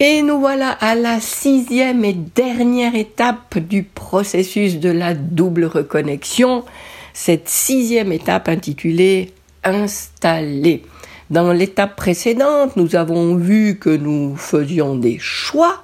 Et 0.00 0.22
nous 0.22 0.38
voilà 0.38 0.70
à 0.70 0.94
la 0.94 1.18
sixième 1.18 2.04
et 2.04 2.12
dernière 2.12 2.94
étape 2.94 3.58
du 3.58 3.82
processus 3.82 4.78
de 4.78 4.90
la 4.90 5.12
double 5.14 5.64
reconnexion, 5.64 6.64
cette 7.12 7.48
sixième 7.48 8.12
étape 8.12 8.48
intitulée 8.48 9.32
Installer. 9.64 10.84
Dans 11.30 11.52
l'étape 11.52 11.96
précédente, 11.96 12.76
nous 12.76 12.94
avons 12.94 13.34
vu 13.34 13.80
que 13.80 13.90
nous 13.90 14.36
faisions 14.36 14.94
des 14.94 15.18
choix 15.18 15.82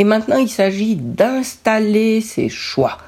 et 0.00 0.02
maintenant 0.02 0.38
il 0.38 0.48
s'agit 0.48 0.96
d'installer 0.96 2.20
ces 2.20 2.48
choix. 2.48 2.98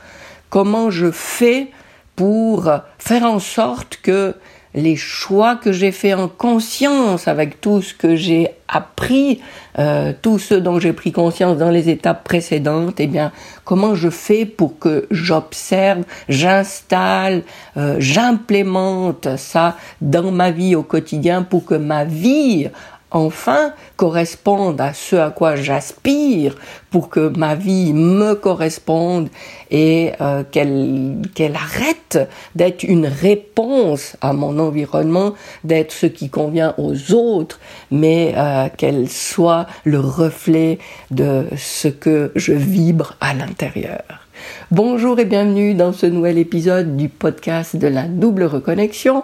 Comment 0.51 0.89
je 0.89 1.11
fais 1.11 1.67
pour 2.15 2.71
faire 3.01 3.25
en 3.25 3.41
sorte 3.41 3.99
que 4.01 4.37
les 4.75 4.97
choix 4.97 5.57
que 5.57 5.73
j'ai 5.73 5.93
faits 5.93 6.15
en 6.15 6.29
conscience 6.29 7.29
avec 7.29 7.61
tout 7.61 7.81
ce 7.81 7.95
que 7.95 8.17
j'ai 8.17 8.49
appris, 8.67 9.41
euh, 9.79 10.13
tout 10.21 10.39
ce 10.39 10.55
dont 10.55 10.81
j'ai 10.81 10.93
pris 10.93 11.13
conscience 11.13 11.59
dans 11.59 11.71
les 11.71 11.89
étapes 11.89 12.25
précédentes, 12.25 12.99
eh 12.99 13.07
bien, 13.07 13.31
comment 13.65 13.95
je 13.95 14.11
fais 14.11 14.45
pour 14.45 14.79
que 14.79 15.07
j'observe, 15.11 16.03
j'installe, 16.29 17.43
euh, 17.77 17.97
j'implémente 18.01 19.37
ça 19.37 19.77
dans 20.01 20.33
ma 20.33 20.51
vie 20.51 20.75
au 20.75 20.83
quotidien 20.83 21.43
pour 21.43 21.65
que 21.65 21.75
ma 21.75 22.05
vie 22.05 22.69
enfin 23.15 23.73
correspondent 23.97 24.81
à 24.81 24.93
ce 24.93 25.17
à 25.17 25.31
quoi 25.31 25.57
j'aspire 25.57 26.57
pour 26.91 27.09
que 27.09 27.33
ma 27.39 27.55
vie 27.55 27.93
me 27.93 28.35
corresponde 28.35 29.29
et 29.71 30.13
euh, 30.21 30.43
qu'elle 30.51 31.57
arrête 31.57 32.19
d'être 32.55 32.83
une 32.83 33.07
réponse 33.07 34.17
à 34.21 34.33
mon 34.33 34.59
environnement, 34.59 35.35
d'être 35.63 35.93
ce 35.93 36.07
qui 36.07 36.29
convient 36.29 36.75
aux 36.77 37.13
autres, 37.13 37.59
mais 37.91 38.35
euh, 38.37 38.69
qu'elle 38.77 39.09
soit 39.09 39.67
le 39.85 40.01
reflet 40.01 40.79
de 41.11 41.47
ce 41.57 41.89
que 41.89 42.33
je 42.35 42.53
vibre 42.53 43.17
à 43.21 43.33
l'intérieur. 43.33 44.24
Bonjour 44.71 45.19
et 45.19 45.25
bienvenue 45.25 45.75
dans 45.75 45.93
ce 45.93 46.07
nouvel 46.07 46.39
épisode 46.39 46.97
du 46.97 47.09
podcast 47.09 47.77
de 47.77 47.87
la 47.87 48.05
double 48.05 48.45
reconnexion. 48.45 49.23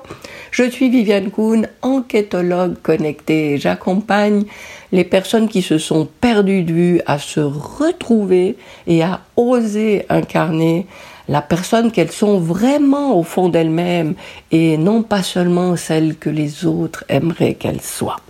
Je 0.51 0.65
suis 0.69 0.91
Viviane 0.91 1.31
Kuhn, 1.31 1.67
enquêtologue 1.83 2.77
connectée. 2.83 3.59
J'accompagne 3.59 4.45
les 4.93 5.05
personnes 5.05 5.49
qui 5.49 5.63
se 5.63 5.79
sont 5.79 6.09
perdues 6.21 6.63
de 6.63 6.73
vue 6.73 7.01
à 7.07 7.19
se 7.19 7.41
retrouver 7.41 8.57
et 8.87 9.03
à 9.03 9.21
oser 9.37 10.07
incarner 10.09 10.87
la 11.29 11.43
personne 11.43 11.93
qu'elles 11.93 12.11
sont 12.11 12.39
vraiment 12.39 13.19
au 13.19 13.23
fond 13.23 13.49
d'elles-mêmes 13.49 14.15
et 14.51 14.77
non 14.77 15.03
pas 15.03 15.23
seulement 15.23 15.77
celle 15.77 16.17
que 16.17 16.29
les 16.29 16.67
autres 16.67 17.05
aimeraient 17.09 17.55
qu'elles 17.55 17.81
soient. 17.81 18.21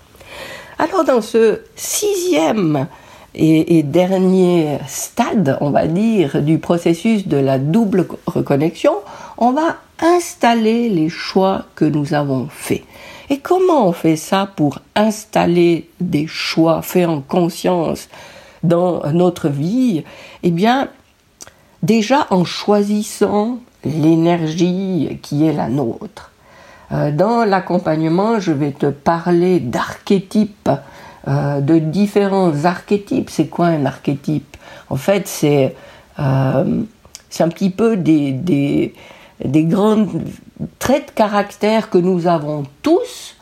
Alors 0.78 1.04
dans 1.04 1.20
ce 1.20 1.60
sixième 1.76 2.86
et, 3.34 3.82
dernier 3.82 4.78
stade, 4.88 5.56
on 5.60 5.70
va 5.70 5.86
dire, 5.86 6.42
du 6.42 6.58
processus 6.58 7.28
de 7.28 7.36
la 7.36 7.58
double 7.58 8.06
reconnexion, 8.26 8.94
on 9.38 9.52
va 9.52 9.76
installer 10.00 10.88
les 10.88 11.08
choix 11.08 11.64
que 11.74 11.84
nous 11.84 12.14
avons 12.14 12.48
faits. 12.50 12.82
Et 13.28 13.38
comment 13.38 13.86
on 13.86 13.92
fait 13.92 14.16
ça 14.16 14.48
pour 14.56 14.80
installer 14.96 15.88
des 16.00 16.26
choix 16.26 16.82
faits 16.82 17.06
en 17.06 17.20
conscience 17.20 18.08
dans 18.64 19.02
notre 19.12 19.48
vie? 19.48 20.02
Eh 20.42 20.50
bien, 20.50 20.88
déjà 21.82 22.26
en 22.30 22.44
choisissant 22.44 23.58
l'énergie 23.84 25.20
qui 25.22 25.46
est 25.46 25.52
la 25.52 25.68
nôtre. 25.68 26.32
Euh, 26.92 27.12
dans 27.12 27.44
l'accompagnement, 27.44 28.40
je 28.40 28.50
vais 28.50 28.72
te 28.72 28.86
parler 28.86 29.60
d'archétypes 29.60 30.70
euh, 31.28 31.60
de 31.60 31.78
différents 31.78 32.64
archétypes. 32.64 33.28
C'est 33.30 33.48
quoi 33.48 33.66
un 33.66 33.84
archétype? 33.84 34.56
En 34.88 34.96
fait, 34.96 35.28
c'est 35.28 35.74
euh, 36.18 36.82
un 37.38 37.48
petit 37.48 37.70
peu 37.70 37.96
des, 37.96 38.32
des, 38.32 38.94
des, 39.44 39.64
grands 39.64 40.06
traits 40.78 41.08
de 41.08 41.12
caractère 41.12 41.90
que 41.90 41.98
nous 41.98 42.26
avons 42.26 42.64
tous, 42.82 43.36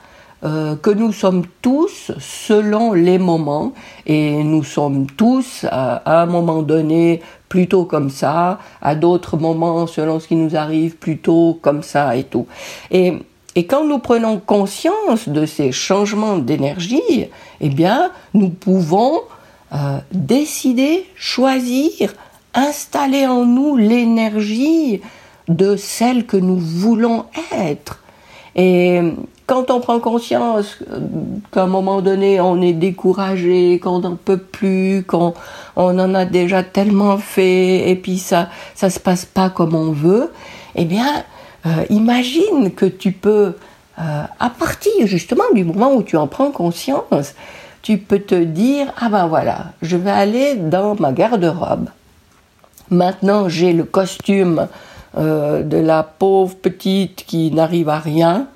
euh, 0.44 0.75
que 0.75 0.91
nous 0.91 1.12
sommes 1.12 1.44
tous 1.62 2.11
selon 2.19 2.94
les 2.94 3.19
moments, 3.19 3.72
et 4.06 4.43
nous 4.43 4.65
sommes 4.65 5.06
tous 5.06 5.65
à, 5.71 6.22
un 6.22 6.27
moment 6.27 6.62
donné 6.62 7.22
plutôt 7.49 7.84
comme 7.84 8.10
ça, 8.10 8.59
à 8.83 8.95
d'autres 8.95 9.37
moments 9.37 9.87
selon 9.87 10.19
ce 10.19 10.28
qui 10.28 10.37
nous 10.37 10.56
arrive 10.56 10.97
plutôt 10.97 11.59
comme 11.62 11.83
ça 11.83 12.16
et 12.16 12.25
tout. 12.25 12.47
Et 12.91 13.15
et 13.59 13.66
quand 13.66 13.84
nous 13.84 13.99
prenons 13.99 14.39
conscience 14.39 15.28
de 15.28 15.45
ces 15.45 15.72
changements 15.72 16.39
d'énergie, 16.39 17.28
eh 17.61 17.69
bien, 17.69 18.11
nous 18.35 18.51
pouvons 18.51 19.21
euh, 19.73 19.99
décider, 20.13 21.07
choisir, 21.15 22.15
installer 22.55 23.27
en 23.27 23.45
nous 23.45 23.77
l'énergie 23.77 25.01
de 25.49 25.77
celle 25.77 26.27
que 26.27 26.37
nous 26.37 26.59
voulons 26.59 27.25
être. 27.53 28.03
Et 28.55 29.01
quand 29.47 29.71
on 29.71 29.81
prend 29.81 30.01
conscience 30.01 30.79
qu'à 31.53 31.63
un 31.63 31.67
moment 31.67 32.03
donné 32.03 32.41
on 32.41 32.61
est 32.61 32.73
découragé, 32.73 33.79
qu'on 33.79 34.01
n'en 34.01 34.17
peut 34.17 34.39
plus, 34.39 35.05
qu'on 35.07 35.35
on 35.77 35.99
en 35.99 36.15
a 36.15 36.25
déjà 36.25 36.63
tellement 36.63 37.19
fait, 37.19 37.89
et 37.91 37.97
puis 37.97 38.19
ça 38.19 38.49
ça 38.75 38.91
se 38.91 38.99
passe 38.99 39.25
pas 39.25 39.49
comme 39.49 39.75
on 39.75 39.93
veut, 39.93 40.33
eh 40.75 40.85
bien 40.85 41.25
euh, 41.67 41.85
imagine 41.91 42.73
que 42.75 42.87
tu 42.87 43.13
peux, 43.13 43.55
euh, 44.00 44.22
à 44.38 44.50
partir 44.50 45.06
justement 45.06 45.44
du 45.54 45.64
moment 45.64 45.94
où 45.94 46.03
tu 46.03 46.16
en 46.16 46.26
prends 46.26 46.50
conscience, 46.50 47.34
tu 47.82 47.98
peux 47.98 48.20
te 48.20 48.34
dire, 48.34 48.92
ah 49.00 49.09
ben 49.09 49.26
voilà, 49.26 49.72
je 49.82 49.97
vais 49.97 50.10
aller 50.10 50.56
dans 50.56 50.94
ma 50.97 51.12
garde-robe. 51.12 51.88
Maintenant, 52.91 53.48
j'ai 53.48 53.72
le 53.72 53.84
costume 53.84 54.69
euh, 55.16 55.62
de 55.62 55.78
la 55.78 56.03
pauvre 56.03 56.56
petite 56.56 57.25
qui 57.26 57.50
n'arrive 57.50 57.88
à 57.88 57.98
rien, 57.98 58.47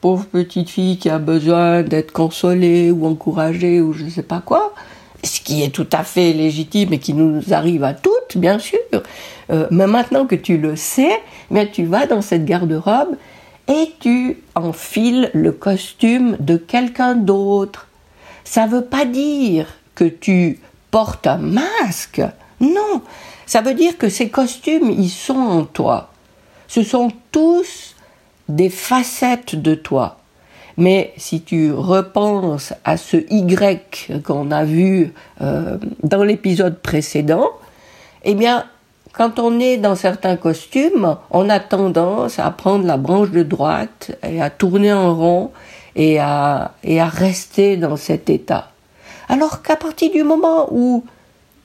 pauvre 0.00 0.26
petite 0.26 0.70
fille 0.70 0.98
qui 0.98 1.10
a 1.10 1.18
besoin 1.18 1.82
d'être 1.82 2.12
consolée 2.12 2.90
ou 2.90 3.06
encouragée 3.06 3.80
ou 3.80 3.92
je 3.92 4.04
ne 4.04 4.10
sais 4.10 4.22
pas 4.22 4.40
quoi 4.44 4.72
ce 5.26 5.40
qui 5.40 5.62
est 5.62 5.70
tout 5.70 5.88
à 5.92 6.04
fait 6.04 6.32
légitime 6.32 6.92
et 6.92 6.98
qui 6.98 7.12
nous 7.12 7.42
arrive 7.52 7.84
à 7.84 7.94
toutes, 7.94 8.36
bien 8.36 8.58
sûr. 8.58 8.78
Euh, 9.50 9.66
mais 9.70 9.86
maintenant 9.86 10.26
que 10.26 10.34
tu 10.34 10.56
le 10.56 10.76
sais, 10.76 11.20
mais 11.50 11.70
tu 11.70 11.84
vas 11.84 12.06
dans 12.06 12.22
cette 12.22 12.44
garde-robe 12.44 13.16
et 13.68 13.92
tu 14.00 14.42
enfiles 14.54 15.30
le 15.34 15.52
costume 15.52 16.36
de 16.40 16.56
quelqu'un 16.56 17.14
d'autre. 17.14 17.88
Ça 18.44 18.66
ne 18.66 18.72
veut 18.72 18.84
pas 18.84 19.04
dire 19.04 19.66
que 19.94 20.04
tu 20.04 20.60
portes 20.90 21.26
un 21.26 21.38
masque. 21.38 22.22
Non, 22.60 23.02
ça 23.44 23.60
veut 23.60 23.74
dire 23.74 23.98
que 23.98 24.08
ces 24.08 24.28
costumes, 24.28 24.90
ils 24.90 25.10
sont 25.10 25.34
en 25.34 25.64
toi. 25.64 26.10
Ce 26.68 26.82
sont 26.82 27.12
tous 27.32 27.94
des 28.48 28.70
facettes 28.70 29.56
de 29.56 29.74
toi. 29.74 30.18
Mais 30.76 31.14
si 31.16 31.40
tu 31.40 31.72
repenses 31.72 32.74
à 32.84 32.96
ce 32.96 33.16
Y 33.30 34.22
qu'on 34.22 34.50
a 34.50 34.64
vu 34.64 35.12
euh, 35.40 35.78
dans 36.02 36.22
l'épisode 36.22 36.80
précédent, 36.80 37.50
eh 38.24 38.34
bien, 38.34 38.66
quand 39.16 39.38
on 39.38 39.58
est 39.60 39.78
dans 39.78 39.94
certains 39.94 40.36
costumes, 40.36 41.16
on 41.30 41.48
a 41.48 41.58
tendance 41.58 42.38
à 42.38 42.50
prendre 42.50 42.84
la 42.84 42.98
branche 42.98 43.30
de 43.30 43.42
droite 43.42 44.10
et 44.22 44.42
à 44.42 44.50
tourner 44.50 44.92
en 44.92 45.14
rond 45.14 45.52
et 45.94 46.20
à, 46.20 46.72
rester 46.84 47.78
dans 47.78 47.96
cet 47.96 48.28
état. 48.28 48.70
Alors 49.30 49.62
qu'à 49.62 49.76
partir 49.76 50.12
du 50.12 50.22
moment 50.22 50.68
où 50.70 51.04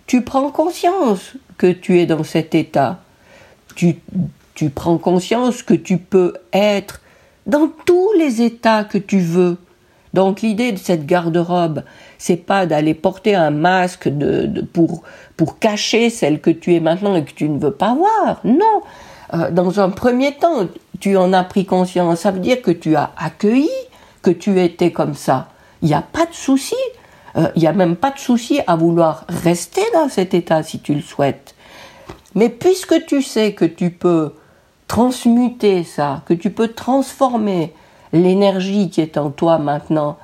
tu 0.07 0.21
prends 0.21 0.49
conscience 0.49 1.33
que 1.57 1.69
tu 1.69 1.99
es 1.99 2.05
dans 2.05 2.23
cet 2.23 2.55
état, 2.55 2.99
tu 3.75 3.99
prends 4.73 4.97
conscience 4.97 5.61
que 5.61 5.73
tu 5.73 5.97
peux 5.97 6.33
être 6.53 7.01
dans 7.47 7.69
tous 7.85 8.13
les 8.17 8.41
états 8.41 8.85
que 8.85 8.97
tu 8.97 9.19
veux. 9.19 9.57
Donc 10.13 10.41
l'idée 10.41 10.71
de 10.71 10.77
cette 10.77 11.05
garde-robe, 11.05 11.83
c'est 12.17 12.35
pas 12.35 12.65
d'aller 12.65 12.93
porter 12.93 13.35
un 13.35 13.51
masque 13.51 14.09
de, 14.09 14.61
pour, 14.73 15.03
pour 15.37 15.59
cacher 15.59 16.09
celle 16.09 16.41
que 16.41 16.49
tu 16.49 16.75
es 16.75 16.79
maintenant 16.79 17.15
et 17.15 17.23
que 17.23 17.31
tu 17.31 17.47
ne 17.47 17.59
veux 17.59 17.71
pas 17.71 17.95
voir. 17.95 18.39
Non. 18.43 18.81
Euh, 19.33 19.51
dans 19.51 19.79
un 19.79 19.89
premier 19.89 20.33
temps, 20.33 20.67
tu 20.99 21.15
en 21.15 21.31
as 21.33 21.43
pris 21.43 21.65
conscience. 21.65 22.19
Ça 22.19 22.31
veut 22.31 22.39
dire 22.39 22.61
que 22.61 22.71
tu 22.71 22.95
as 22.95 23.11
accueilli 23.17 23.69
que 24.21 24.31
tu 24.31 24.59
étais 24.59 24.91
comme 24.91 25.13
ça. 25.13 25.47
Il 25.81 25.87
n'y 25.87 25.93
a 25.93 26.01
pas 26.01 26.25
de 26.25 26.33
souci. 26.33 26.75
Euh, 27.37 27.47
il 27.55 27.61
n'y 27.61 27.67
a 27.67 27.73
même 27.73 27.95
pas 27.95 28.11
de 28.11 28.19
souci 28.19 28.59
à 28.67 28.75
vouloir 28.75 29.25
rester 29.29 29.81
dans 29.93 30.09
cet 30.09 30.33
état 30.33 30.63
si 30.63 30.79
tu 30.79 30.93
le 30.93 31.01
souhaites. 31.01 31.55
Mais 32.35 32.49
puisque 32.49 33.05
tu 33.05 33.21
sais 33.21 33.53
que 33.53 33.65
tu 33.65 33.89
peux 33.89 34.33
transmuter 34.87 35.85
ça, 35.85 36.21
que 36.25 36.33
tu 36.33 36.49
peux 36.49 36.69
transformer 36.69 37.73
l'énergie 38.13 38.89
qui 38.89 39.01
est 39.01 39.17
en 39.17 39.29
toi 39.29 39.57
maintenant, 39.57 40.17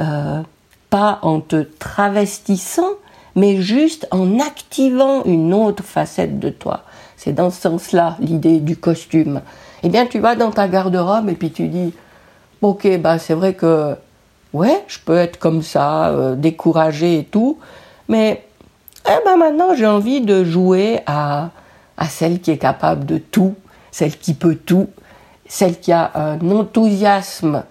euh, 0.00 0.40
pas 0.90 1.18
en 1.22 1.40
te 1.40 1.62
travestissant, 1.62 2.90
mais 3.36 3.60
juste 3.60 4.08
en 4.10 4.38
activant 4.40 5.24
une 5.24 5.52
autre 5.54 5.82
facette 5.82 6.38
de 6.38 6.50
toi. 6.50 6.82
C'est 7.16 7.32
dans 7.32 7.50
ce 7.50 7.60
sens-là 7.60 8.16
l'idée 8.20 8.60
du 8.60 8.76
costume. 8.76 9.42
Eh 9.82 9.88
bien, 9.88 10.06
tu 10.06 10.18
vas 10.18 10.34
dans 10.34 10.50
ta 10.50 10.68
garde-robe 10.68 11.28
et 11.28 11.34
puis 11.34 11.50
tu 11.50 11.68
dis, 11.68 11.92
ok, 12.62 12.98
bah 13.00 13.18
c'est 13.18 13.34
vrai 13.34 13.54
que, 13.54 13.94
ouais, 14.52 14.84
je 14.88 14.98
peux 15.04 15.16
être 15.16 15.38
comme 15.38 15.62
ça, 15.62 16.08
euh, 16.08 16.34
découragé 16.34 17.18
et 17.18 17.24
tout, 17.24 17.58
Mais 18.08 18.44
eh 19.06 19.24
ben 19.24 19.36
maintenant, 19.36 19.74
j'ai 19.74 19.86
envie 19.86 20.20
de 20.20 20.44
jouer 20.44 21.00
à, 21.06 21.50
à 21.96 22.06
celle 22.06 22.40
qui 22.40 22.50
est 22.50 22.58
capable 22.58 23.04
de 23.06 23.18
tout, 23.18 23.54
celle 23.90 24.16
qui 24.16 24.34
peut 24.34 24.56
tout, 24.56 24.88
celle 25.48 25.80
qui 25.80 25.92
a 25.92 26.12
un 26.14 26.50
enthousiasme 26.50 27.64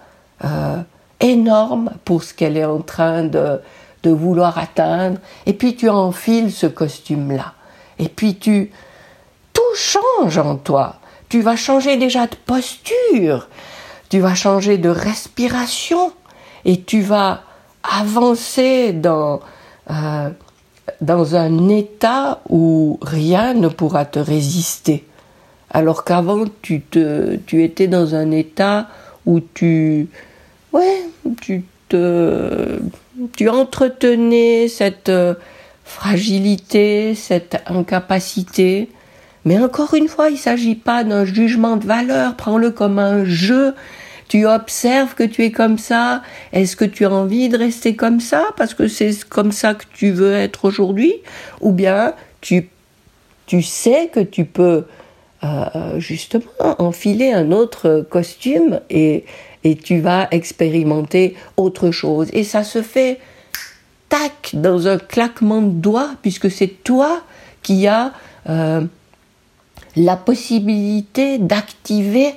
euh, 0.44 0.82
énorme 1.20 1.92
pour 2.04 2.22
ce 2.22 2.34
qu'elle 2.34 2.56
est 2.56 2.64
en 2.64 2.80
train 2.80 3.22
de, 3.22 3.60
de 4.02 4.10
vouloir 4.10 4.58
atteindre. 4.58 5.18
Et 5.46 5.52
puis 5.52 5.76
tu 5.76 5.88
enfiles 5.88 6.52
ce 6.52 6.66
costume-là. 6.66 7.54
Et 7.98 8.08
puis 8.08 8.36
tu... 8.36 8.70
Tout 9.52 9.74
change 9.74 10.38
en 10.38 10.56
toi. 10.56 10.96
Tu 11.28 11.40
vas 11.40 11.56
changer 11.56 11.96
déjà 11.96 12.26
de 12.26 12.36
posture. 12.46 13.48
Tu 14.08 14.20
vas 14.20 14.34
changer 14.34 14.78
de 14.78 14.88
respiration. 14.88 16.12
Et 16.64 16.82
tu 16.82 17.00
vas 17.00 17.42
avancer 17.82 18.92
dans... 18.92 19.40
Euh, 19.90 20.30
dans 21.00 21.36
un 21.36 21.68
état 21.68 22.40
où 22.48 22.98
rien 23.02 23.54
ne 23.54 23.68
pourra 23.68 24.04
te 24.04 24.18
résister. 24.18 25.06
Alors 25.70 26.04
qu'avant, 26.04 26.44
tu, 26.62 26.80
te, 26.80 27.36
tu 27.46 27.62
étais 27.62 27.88
dans 27.88 28.14
un 28.14 28.30
état 28.30 28.88
où 29.26 29.40
tu, 29.40 30.08
ouais, 30.72 31.02
tu 31.40 31.64
te, 31.88 32.78
tu 33.36 33.48
entretenais 33.48 34.68
cette 34.68 35.10
euh, 35.10 35.34
fragilité, 35.84 37.14
cette 37.14 37.62
incapacité. 37.66 38.88
Mais 39.44 39.58
encore 39.58 39.94
une 39.94 40.08
fois, 40.08 40.28
il 40.28 40.34
ne 40.34 40.38
s'agit 40.38 40.74
pas 40.74 41.04
d'un 41.04 41.24
jugement 41.24 41.76
de 41.76 41.86
valeur, 41.86 42.34
prends-le 42.36 42.70
comme 42.70 42.98
un 42.98 43.24
jeu. 43.24 43.74
Tu 44.28 44.46
observes 44.46 45.14
que 45.14 45.24
tu 45.24 45.42
es 45.44 45.50
comme 45.50 45.78
ça. 45.78 46.22
Est-ce 46.52 46.76
que 46.76 46.84
tu 46.84 47.06
as 47.06 47.10
envie 47.10 47.48
de 47.48 47.56
rester 47.56 47.96
comme 47.96 48.20
ça 48.20 48.44
parce 48.56 48.74
que 48.74 48.86
c'est 48.86 49.24
comme 49.24 49.52
ça 49.52 49.74
que 49.74 49.84
tu 49.94 50.10
veux 50.10 50.34
être 50.34 50.66
aujourd'hui? 50.66 51.14
Ou 51.62 51.72
bien 51.72 52.12
tu, 52.42 52.68
tu 53.46 53.62
sais 53.62 54.10
que 54.12 54.20
tu 54.20 54.44
peux 54.44 54.84
euh, 55.44 56.00
justement 56.00 56.44
enfiler 56.78 57.32
un 57.32 57.52
autre 57.52 58.04
costume 58.10 58.80
et, 58.90 59.24
et 59.62 59.76
tu 59.76 60.00
vas 60.00 60.26
expérimenter 60.32 61.36
autre 61.56 61.92
chose. 61.92 62.28
Et 62.32 62.42
ça 62.42 62.64
se 62.64 62.82
fait 62.82 63.20
tac 64.08 64.50
dans 64.54 64.88
un 64.88 64.98
claquement 64.98 65.62
de 65.62 65.70
doigts 65.70 66.10
puisque 66.22 66.50
c'est 66.50 66.82
toi 66.82 67.22
qui 67.62 67.86
as 67.86 68.12
euh, 68.48 68.84
la 69.94 70.16
possibilité 70.16 71.38
d'activer 71.38 72.34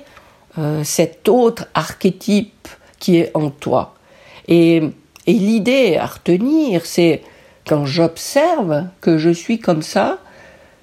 euh, 0.57 0.83
cet 0.83 1.29
autre 1.29 1.67
archétype 1.73 2.67
qui 2.99 3.17
est 3.17 3.31
en 3.33 3.49
toi. 3.49 3.95
Et, 4.47 4.83
et 5.25 5.33
l'idée 5.33 5.97
à 5.97 6.05
retenir, 6.05 6.85
c'est 6.85 7.21
quand 7.65 7.85
j'observe 7.85 8.85
que 8.99 9.17
je 9.17 9.29
suis 9.29 9.59
comme 9.59 9.81
ça, 9.81 10.19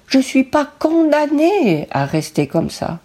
je 0.09 0.17
ne 0.17 0.23
suis 0.23 0.43
pas 0.43 0.67
condamné 0.79 1.87
à 1.91 2.05
rester 2.05 2.47
comme 2.47 2.69
ça. 2.69 2.99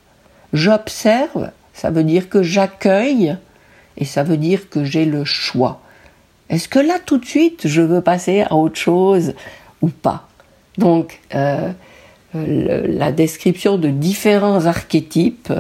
J'observe, 0.53 1.51
ça 1.73 1.91
veut 1.91 2.05
dire 2.05 2.29
que 2.29 2.43
j'accueille 2.43 3.37
et 3.97 4.05
ça 4.05 4.23
veut 4.23 4.37
dire 4.37 4.69
que 4.71 4.85
j'ai 4.85 5.05
le 5.05 5.25
choix. 5.25 5.81
Est-ce 6.49 6.69
que 6.69 6.79
là 6.79 6.95
tout 7.05 7.19
de 7.19 7.27
suite 7.27 7.69
je 7.69 7.83
veux 7.83 8.01
passer 8.01 8.43
à 8.43 8.55
autre 8.55 8.79
chose 8.79 9.35
ou 9.83 9.89
pas? 9.89 10.29
Donc 10.79 11.21
euh, 11.35 11.73
la 12.33 13.13
description 13.13 13.77
de 13.77 13.89
différents 13.89 14.67
archétypes 14.67 15.53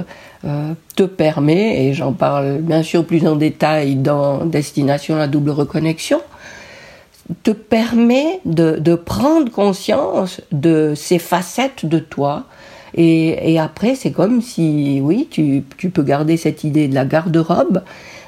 euh, 0.44 0.72
te 0.96 1.04
permet, 1.04 1.84
et 1.84 1.94
j'en 1.94 2.12
parle 2.12 2.58
bien 2.58 2.82
sûr 2.82 3.04
plus 3.04 3.26
en 3.26 3.36
détail 3.36 3.96
dans 3.96 4.44
Destination 4.44 5.16
la 5.16 5.26
double 5.26 5.50
reconnexion, 5.50 6.20
te 7.42 7.50
permet 7.50 8.40
de, 8.44 8.94
prendre 8.94 9.50
conscience 9.50 10.40
de 10.52 10.94
ces 10.94 11.18
facettes 11.18 11.86
de 11.86 11.98
toi. 11.98 12.44
Et, 12.96 13.58
après, 13.58 13.94
c'est 13.94 14.12
comme 14.12 14.40
si, 14.40 15.00
oui, 15.02 15.28
tu, 15.30 15.64
peux 15.90 16.02
garder 16.02 16.36
cette 16.36 16.64
idée 16.64 16.86
de 16.86 16.94
la 16.94 17.04
garde-robe. 17.04 17.82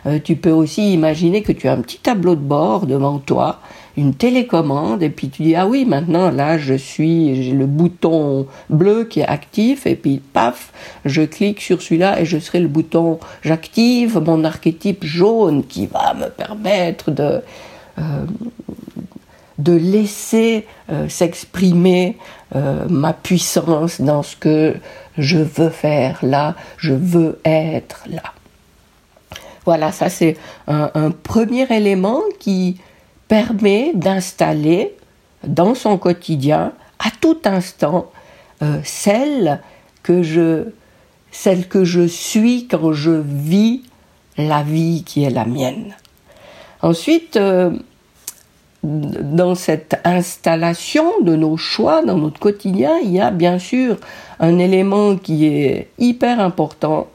Euh, 0.06 0.18
tu 0.22 0.36
peux 0.36 0.50
aussi 0.50 0.92
imaginer 0.92 1.42
que 1.42 1.52
tu 1.52 1.68
as 1.68 1.72
un 1.72 1.80
petit 1.80 1.98
tableau 1.98 2.36
de 2.36 2.40
bord 2.40 2.86
devant 2.86 3.18
toi, 3.18 3.60
une 3.96 4.14
télécommande, 4.14 5.02
et 5.02 5.08
puis 5.08 5.30
tu 5.30 5.42
dis, 5.42 5.56
ah 5.56 5.66
oui, 5.66 5.84
maintenant, 5.84 6.30
là, 6.30 6.58
je 6.58 6.74
suis, 6.74 7.42
j'ai 7.42 7.52
le 7.52 7.66
bouton 7.66 8.46
bleu 8.70 9.04
qui 9.04 9.20
est 9.20 9.26
actif, 9.26 9.86
et 9.86 9.96
puis 9.96 10.20
paf, 10.32 10.72
je 11.04 11.22
clique 11.22 11.60
sur 11.60 11.82
celui-là 11.82 12.20
et 12.20 12.24
je 12.24 12.38
serai 12.38 12.60
le 12.60 12.68
bouton, 12.68 13.18
j'active 13.42 14.20
mon 14.20 14.44
archétype 14.44 15.04
jaune 15.04 15.64
qui 15.64 15.86
va 15.86 16.14
me 16.14 16.28
permettre 16.28 17.10
de, 17.10 17.40
de 19.58 19.72
laisser 19.72 20.66
euh, 20.90 21.08
s'exprimer 21.08 22.18
euh, 22.54 22.86
ma 22.88 23.12
puissance 23.12 24.00
dans 24.00 24.22
ce 24.22 24.36
que 24.36 24.76
je 25.16 25.38
veux 25.38 25.70
faire 25.70 26.18
là, 26.22 26.54
je 26.76 26.92
veux 26.92 27.40
être 27.44 28.04
là. 28.08 28.22
Voilà, 29.64 29.92
ça 29.92 30.08
c'est 30.10 30.36
un, 30.68 31.10
premier 31.10 31.66
élément 31.74 32.20
qui 32.38 32.78
permet 33.26 33.92
d'installer 33.94 34.94
dans 35.44 35.74
son 35.74 35.98
quotidien, 35.98 36.72
à 37.00 37.08
tout 37.20 37.38
instant, 37.44 38.12
celle 38.84 39.60
que 40.04 40.22
je 40.22 40.66
celle 41.32 41.66
que 41.66 41.84
je 41.84 42.06
suis 42.06 42.68
quand 42.68 42.92
je 42.92 43.10
vis 43.10 43.82
la 44.38 44.62
vie 44.62 45.02
qui 45.04 45.24
est 45.24 45.30
la 45.30 45.44
mienne. 45.44 45.96
Ensuite, 46.80 47.36
dans 48.82 49.54
cette 49.54 49.98
installation 50.04 51.20
de 51.22 51.34
nos 51.34 51.56
choix 51.56 52.04
dans 52.04 52.18
notre 52.18 52.38
quotidien, 52.38 52.98
il 53.02 53.12
y 53.12 53.20
a 53.20 53.30
bien 53.30 53.58
sûr 53.58 53.96
un 54.38 54.58
élément 54.58 55.16
qui 55.16 55.46
est 55.46 55.88
hyper 55.98 56.40
important, 56.40 57.08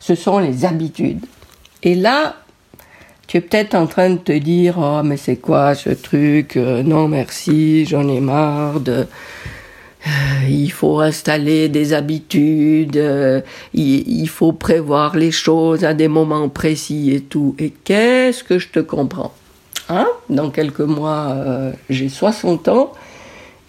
ce 0.00 0.14
sont 0.14 0.38
les 0.38 0.64
habitudes. 0.64 1.24
Et 1.82 1.94
là, 1.94 2.36
tu 3.26 3.36
es 3.36 3.40
peut-être 3.40 3.74
en 3.74 3.86
train 3.86 4.10
de 4.10 4.18
te 4.18 4.32
dire, 4.32 4.76
oh 4.78 5.02
mais 5.04 5.16
c'est 5.16 5.36
quoi 5.36 5.74
ce 5.74 5.90
truc 5.90 6.56
euh, 6.56 6.82
Non 6.82 7.08
merci, 7.08 7.86
j'en 7.86 8.08
ai 8.08 8.20
marre 8.20 8.80
de... 8.80 9.06
Euh, 10.06 10.48
il 10.48 10.70
faut 10.70 11.00
installer 11.00 11.70
des 11.70 11.94
habitudes, 11.94 12.98
euh, 12.98 13.40
il 13.72 14.28
faut 14.28 14.52
prévoir 14.52 15.16
les 15.16 15.30
choses 15.30 15.82
à 15.82 15.94
des 15.94 16.08
moments 16.08 16.50
précis 16.50 17.10
et 17.14 17.20
tout. 17.22 17.56
Et 17.58 17.70
qu'est-ce 17.70 18.44
que 18.44 18.58
je 18.58 18.68
te 18.68 18.80
comprends? 18.80 19.32
Hein, 19.88 20.06
dans 20.30 20.50
quelques 20.50 20.80
mois, 20.80 21.32
euh, 21.32 21.72
j'ai 21.90 22.08
60 22.08 22.68
ans, 22.68 22.92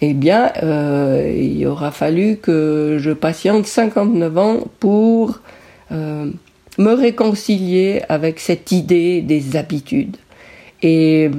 eh 0.00 0.14
bien, 0.14 0.50
euh, 0.62 1.30
il 1.36 1.66
aura 1.66 1.90
fallu 1.90 2.38
que 2.38 2.96
je 2.98 3.10
patiente 3.10 3.66
59 3.66 4.38
ans 4.38 4.60
pour 4.80 5.40
euh, 5.92 6.30
me 6.78 6.92
réconcilier 6.92 8.02
avec 8.08 8.40
cette 8.40 8.72
idée 8.72 9.20
des 9.20 9.56
habitudes. 9.56 10.16
Et 10.82 11.30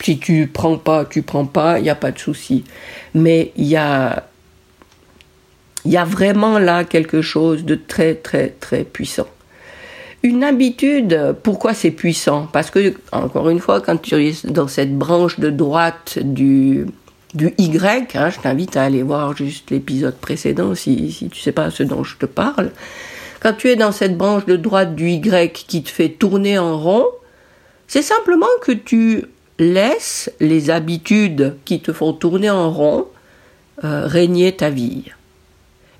si 0.00 0.18
tu 0.18 0.46
prends 0.46 0.78
pas, 0.78 1.04
tu 1.04 1.22
prends 1.22 1.46
pas, 1.46 1.78
il 1.78 1.82
n'y 1.82 1.90
a 1.90 1.94
pas 1.94 2.10
de 2.10 2.18
souci. 2.18 2.64
Mais 3.14 3.52
il 3.56 3.66
y 3.66 3.76
a, 3.76 4.24
y 5.84 5.96
a 5.96 6.04
vraiment 6.04 6.58
là 6.58 6.84
quelque 6.84 7.20
chose 7.20 7.64
de 7.64 7.74
très, 7.74 8.14
très, 8.14 8.48
très 8.48 8.84
puissant 8.84 9.26
une 10.26 10.44
habitude, 10.44 11.34
pourquoi 11.42 11.74
c'est 11.74 11.90
puissant? 11.90 12.48
Parce 12.52 12.70
que, 12.70 12.94
encore 13.12 13.48
une 13.48 13.60
fois, 13.60 13.80
quand 13.80 13.96
tu 13.96 14.14
es 14.14 14.34
dans 14.44 14.68
cette 14.68 14.96
branche 14.96 15.40
de 15.40 15.50
droite 15.50 16.18
du, 16.22 16.86
du 17.34 17.54
Y, 17.58 18.14
hein, 18.16 18.30
je 18.30 18.40
t'invite 18.40 18.76
à 18.76 18.82
aller 18.82 19.02
voir 19.02 19.36
juste 19.36 19.70
l'épisode 19.70 20.16
précédent 20.16 20.74
si, 20.74 21.12
si 21.12 21.28
tu 21.28 21.40
sais 21.40 21.52
pas 21.52 21.70
ce 21.70 21.82
dont 21.82 22.04
je 22.04 22.16
te 22.16 22.26
parle. 22.26 22.70
Quand 23.40 23.52
tu 23.52 23.68
es 23.68 23.76
dans 23.76 23.92
cette 23.92 24.16
branche 24.16 24.46
de 24.46 24.56
droite 24.56 24.94
du 24.94 25.08
Y 25.10 25.52
qui 25.52 25.82
te 25.82 25.90
fait 25.90 26.08
tourner 26.08 26.58
en 26.58 26.78
rond, 26.78 27.06
c'est 27.86 28.02
simplement 28.02 28.46
que 28.62 28.72
tu 28.72 29.24
laisses 29.58 30.30
les 30.40 30.70
habitudes 30.70 31.56
qui 31.64 31.80
te 31.80 31.92
font 31.92 32.12
tourner 32.12 32.50
en 32.50 32.70
rond 32.70 33.06
euh, 33.84 34.06
régner 34.06 34.52
ta 34.56 34.70
vie. 34.70 35.04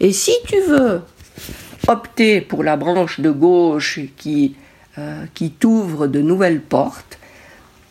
Et 0.01 0.13
si 0.13 0.33
tu 0.47 0.57
veux 0.69 1.01
opter 1.89 2.41
pour 2.41 2.65
la 2.65 2.77
branche 2.77 3.21
de 3.21 3.31
gauche 3.31 4.01
qui, 4.17 4.55
euh, 4.99 5.25
qui 5.35 5.51
t'ouvre 5.51 6.07
de 6.07 6.21
nouvelles 6.21 6.61
portes, 6.61 7.19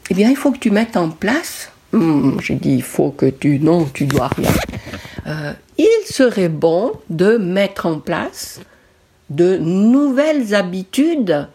eh 0.09 0.13
bien, 0.13 0.29
il 0.29 0.35
faut 0.35 0.51
que 0.51 0.59
tu 0.59 0.71
mettes 0.71 0.97
en 0.97 1.09
place. 1.09 1.71
Hmm, 1.91 2.39
j'ai 2.41 2.55
dit, 2.55 2.73
il 2.73 2.83
faut 2.83 3.11
que 3.11 3.27
tu. 3.27 3.59
Non, 3.59 3.85
tu 3.85 4.05
dois 4.05 4.27
rien. 4.27 4.51
Euh, 5.27 5.53
il 5.77 6.05
serait 6.05 6.49
bon 6.49 6.91
de 7.09 7.37
mettre 7.37 7.85
en 7.85 7.99
place 7.99 8.61
de 9.29 9.57
nouvelles 9.57 10.53
habitudes 10.53 11.47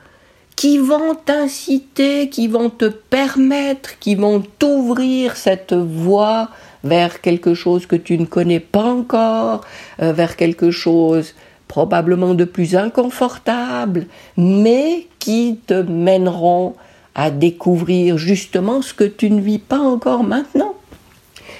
qui 0.56 0.78
vont 0.78 1.14
t'inciter, 1.14 2.28
qui 2.28 2.48
vont 2.48 2.68
te 2.68 2.86
permettre, 2.86 3.98
qui 3.98 4.14
vont 4.14 4.42
t'ouvrir 4.58 5.36
cette 5.36 5.72
voie 5.72 6.50
vers 6.84 7.20
quelque 7.20 7.54
chose 7.54 7.86
que 7.86 7.96
tu 7.96 8.18
ne 8.18 8.26
connais 8.26 8.60
pas 8.60 8.84
encore, 8.84 9.64
euh, 10.02 10.12
vers 10.12 10.36
quelque 10.36 10.70
chose 10.70 11.34
probablement 11.70 12.34
de 12.34 12.44
plus 12.44 12.74
inconfortables, 12.74 14.06
mais 14.36 15.06
qui 15.20 15.60
te 15.68 15.82
mèneront 15.82 16.74
à 17.14 17.30
découvrir 17.30 18.18
justement 18.18 18.82
ce 18.82 18.92
que 18.92 19.04
tu 19.04 19.30
ne 19.30 19.40
vis 19.40 19.60
pas 19.60 19.78
encore 19.78 20.24
maintenant. 20.24 20.74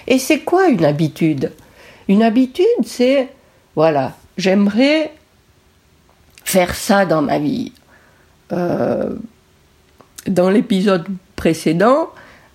Et 0.09 0.19
c'est 0.19 0.41
quoi 0.41 0.67
une 0.67 0.85
habitude? 0.85 1.53
Une 2.09 2.25
habitude, 2.25 2.67
c'est, 2.85 3.29
voilà, 3.77 4.17
j'aimerais 4.37 5.13
faire 6.43 6.75
ça 6.75 7.07
dans 7.07 7.23
ma 7.23 7.39
vie. 7.39 7.73
Euh, 8.53 9.15
dans 10.27 10.51
l'épisode 10.51 11.07
précédent, 11.37 12.09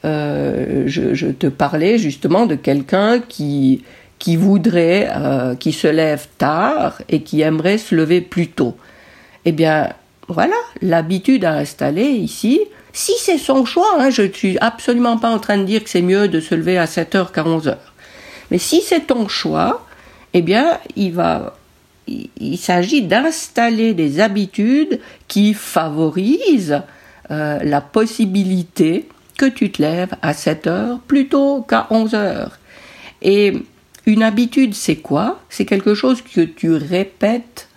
euh, 0.04 0.84
je, 0.88 1.28
te 1.28 1.48
parlais 1.48 2.00
justement 2.00 2.48
de 2.48 2.56
quelqu'un 2.56 3.22
qui, 3.22 3.86
qui 4.20 4.36
voudrait, 4.36 5.10
euh, 5.16 5.56
qui 5.56 5.72
se 5.72 5.88
lève 5.88 6.28
tard 6.38 7.02
et 7.10 7.22
qui 7.22 7.42
aimerait 7.42 7.78
se 7.78 7.96
lever 7.96 8.22
plus 8.22 8.48
tôt. 8.48 8.76
Eh 9.46 9.52
bien, 9.52 9.90
voilà, 10.28 10.56
l'habitude 10.82 11.46
à 11.46 11.54
installer 11.54 12.08
ici, 12.08 12.62
si 12.94 13.14
c'est 13.20 13.38
son 13.38 13.66
choix, 13.66 13.98
hein, 14.00 14.10
je 14.10 14.24
ne 14.24 14.32
suis 14.32 14.58
absolument 14.60 15.18
pas 15.18 15.30
en 15.30 15.40
train 15.40 15.58
de 15.58 15.66
dire 15.66 15.84
que 15.84 15.90
c'est 15.90 16.02
mieux 16.02 16.28
de 16.28 16.40
se 16.40 16.56
lever 16.56 16.78
à 16.78 16.86
7h 16.86 17.32
qu'à 17.32 17.44
11h. 17.44 17.76
Mais 18.52 18.58
si 18.58 18.82
c'est 18.82 19.08
ton 19.08 19.28
choix, 19.28 19.86
eh 20.34 20.42
bien, 20.42 20.80
il 20.96 21.14
va, 21.14 21.58
il, 22.08 22.58
s'agit 22.58 23.02
d'installer 23.02 23.94
des 23.94 24.20
habitudes 24.20 25.00
qui 25.28 25.54
favorisent 25.54 26.82
euh, 27.32 27.60
la 27.64 27.82
possibilité 27.82 29.08
que 29.38 29.46
tu 29.46 29.72
te 29.72 29.82
lèves 29.82 30.16
à 30.22 30.34
7 30.34 30.68
heures 30.68 31.00
plutôt 31.00 31.62
qu'à 31.62 31.88
11 31.90 32.14
heures. 32.16 32.60
Et 33.22 33.54
une 34.06 34.24
habitude, 34.24 34.74
c'est 34.74 34.98
quoi? 34.98 35.40
C'est 35.50 35.66
quelque 35.66 35.94
chose 35.94 36.22
que 36.22 36.42
tu 36.42 36.72
répètes 36.72 37.68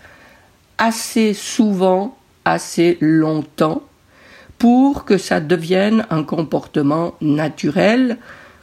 assez 0.77 1.35
souvent, 1.35 2.17
assez 2.45 2.99
longtemps, 3.01 3.83
pour 4.59 5.05
que 5.05 5.19
ça 5.19 5.41
devienne 5.41 6.05
un 6.11 6.23
comportement 6.25 7.15
naturel, 7.21 8.19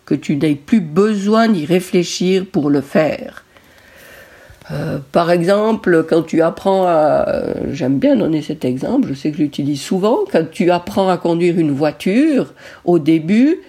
que 0.06 0.16
tu 0.16 0.36
n'aies 0.36 0.56
plus 0.56 0.82
besoin 0.82 1.48
d'y 1.48 1.66
réfléchir 1.66 2.46
pour 2.46 2.70
le 2.70 2.82
faire. 2.82 3.44
Euh, 4.72 4.98
par 5.12 5.32
exemple, 5.32 6.06
quand 6.10 6.24
tu 6.24 6.42
apprends 6.42 6.86
à... 6.88 7.26
J'aime 7.72 8.00
bien 8.00 8.16
donner 8.16 8.42
cet 8.42 8.66
exemple, 8.66 9.10
je 9.10 9.14
sais 9.14 9.32
que 9.32 9.38
je 9.38 9.44
l'utilise 9.44 9.82
souvent. 9.82 10.20
Quand 10.32 10.50
tu 10.52 10.72
apprends 10.72 11.10
à 11.10 11.18
conduire 11.18 11.60
une 11.60 11.72
voiture, 11.72 12.54
au 12.84 13.00
début, 13.00 13.60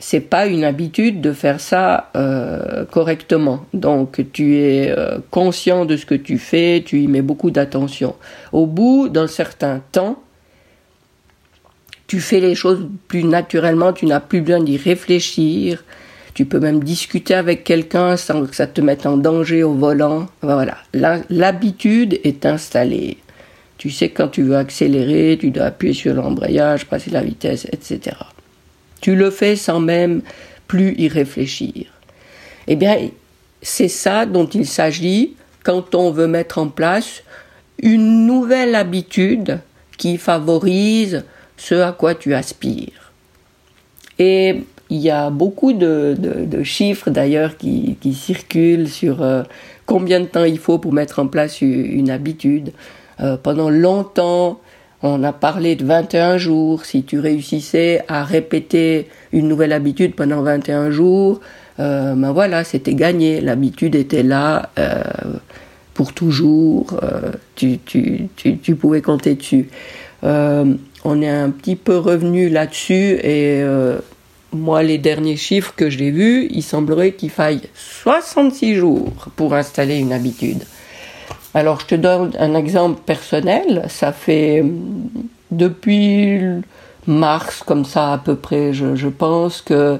c'est 0.00 0.20
pas 0.20 0.46
une 0.46 0.64
habitude 0.64 1.20
de 1.20 1.32
faire 1.32 1.60
ça 1.60 2.10
euh, 2.16 2.84
correctement. 2.86 3.66
Donc 3.74 4.24
tu 4.32 4.56
es 4.56 4.90
euh, 4.90 5.18
conscient 5.30 5.84
de 5.84 5.96
ce 5.96 6.06
que 6.06 6.14
tu 6.14 6.38
fais, 6.38 6.82
tu 6.84 7.00
y 7.00 7.06
mets 7.06 7.22
beaucoup 7.22 7.50
d'attention. 7.50 8.16
Au 8.52 8.66
bout 8.66 9.08
d'un 9.08 9.26
certain 9.26 9.82
temps, 9.92 10.20
tu 12.06 12.18
fais 12.18 12.40
les 12.40 12.54
choses 12.54 12.88
plus 13.08 13.24
naturellement, 13.24 13.92
tu 13.92 14.06
n'as 14.06 14.20
plus 14.20 14.40
besoin 14.40 14.64
d'y 14.64 14.78
réfléchir. 14.78 15.84
Tu 16.32 16.46
peux 16.46 16.60
même 16.60 16.82
discuter 16.82 17.34
avec 17.34 17.64
quelqu'un 17.64 18.16
sans 18.16 18.46
que 18.46 18.56
ça 18.56 18.66
te 18.66 18.80
mette 18.80 19.04
en 19.04 19.18
danger 19.18 19.62
au 19.62 19.74
volant. 19.74 20.26
Voilà, 20.40 20.78
l'habitude 21.28 22.18
est 22.24 22.46
installée. 22.46 23.18
Tu 23.76 23.90
sais 23.90 24.08
quand 24.08 24.28
tu 24.28 24.42
veux 24.42 24.56
accélérer, 24.56 25.36
tu 25.38 25.50
dois 25.50 25.64
appuyer 25.64 25.92
sur 25.92 26.14
l'embrayage, 26.14 26.86
passer 26.86 27.10
la 27.10 27.22
vitesse, 27.22 27.66
etc. 27.66 28.16
Tu 29.00 29.16
le 29.16 29.30
fais 29.30 29.56
sans 29.56 29.80
même 29.80 30.22
plus 30.66 30.94
y 30.98 31.08
réfléchir. 31.08 31.86
Eh 32.66 32.76
bien, 32.76 32.96
c'est 33.62 33.88
ça 33.88 34.26
dont 34.26 34.46
il 34.46 34.66
s'agit 34.66 35.34
quand 35.64 35.94
on 35.94 36.10
veut 36.10 36.26
mettre 36.26 36.58
en 36.58 36.68
place 36.68 37.22
une 37.82 38.26
nouvelle 38.26 38.74
habitude 38.74 39.60
qui 39.96 40.16
favorise 40.16 41.24
ce 41.56 41.74
à 41.74 41.92
quoi 41.92 42.14
tu 42.14 42.34
aspires. 42.34 43.12
Et 44.18 44.62
il 44.90 44.98
y 44.98 45.10
a 45.10 45.30
beaucoup 45.30 45.72
de, 45.72 46.16
chiffres 46.62 47.10
d'ailleurs 47.10 47.56
qui, 47.56 47.96
circulent 48.14 48.88
sur 48.88 49.22
euh, 49.22 49.42
combien 49.86 50.20
de 50.20 50.26
temps 50.26 50.44
il 50.44 50.58
faut 50.58 50.78
pour 50.78 50.92
mettre 50.92 51.20
en 51.20 51.26
place 51.26 51.60
une, 51.62 52.10
habitude. 52.10 52.72
Euh, 53.20 53.36
pendant 53.36 53.70
longtemps, 53.70 54.60
on 55.02 55.22
a 55.22 55.32
parlé 55.32 55.76
de 55.76 55.84
21 55.84 56.38
jours. 56.38 56.84
Si 56.84 57.02
tu 57.02 57.18
réussissais 57.18 58.02
à 58.08 58.24
répéter 58.24 59.08
une 59.32 59.48
nouvelle 59.48 59.72
habitude 59.72 60.14
pendant 60.14 60.42
21 60.42 60.90
jours, 60.90 61.40
euh, 61.78 62.14
ben 62.14 62.32
voilà, 62.32 62.64
c'était 62.64 62.94
gagné. 62.94 63.40
L'habitude 63.40 63.94
était 63.94 64.22
là 64.22 64.70
pour 65.94 66.12
toujours. 66.12 66.98
Tu, 67.56 67.78
tu, 67.78 68.76
pouvais 68.76 69.02
compter 69.02 69.34
dessus 69.34 69.68
on 71.04 71.22
est 71.22 71.28
un 71.28 71.50
petit 71.50 71.76
peu 71.76 71.96
revenu 71.96 72.48
là-dessus 72.48 73.18
et 73.22 73.62
euh, 73.62 73.98
moi, 74.52 74.82
les 74.82 74.98
derniers 74.98 75.36
chiffres 75.36 75.72
que 75.76 75.88
j'ai 75.88 76.10
vus, 76.10 76.48
il 76.50 76.62
semblerait 76.62 77.12
qu'il 77.12 77.30
faille 77.30 77.62
66 77.74 78.74
jours 78.74 79.12
pour 79.36 79.54
installer 79.54 79.98
une 79.98 80.12
habitude. 80.12 80.64
Alors, 81.54 81.80
je 81.80 81.86
te 81.86 81.94
donne 81.94 82.32
un 82.38 82.54
exemple 82.54 83.00
personnel. 83.04 83.84
Ça 83.88 84.12
fait 84.12 84.64
depuis 85.50 86.40
mars, 87.06 87.62
comme 87.66 87.84
ça 87.84 88.12
à 88.12 88.18
peu 88.18 88.36
près, 88.36 88.72
je, 88.72 89.08
pense 89.08 89.62
que 89.62 89.98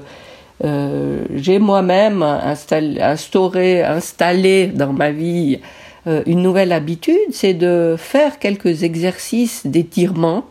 euh, 0.63 1.23
j'ai 1.33 1.59
moi-même 1.59 2.23
instauré, 2.23 3.83
installé 3.83 4.67
dans 4.67 4.93
ma 4.93 5.11
vie 5.11 5.59
euh, 6.07 6.23
une 6.25 6.41
nouvelle 6.41 6.71
habitude, 6.71 7.31
c'est 7.31 7.53
de 7.53 7.95
faire 7.97 8.39
quelques 8.39 8.83
exercices 8.83 9.65
d'étirement 9.65 10.45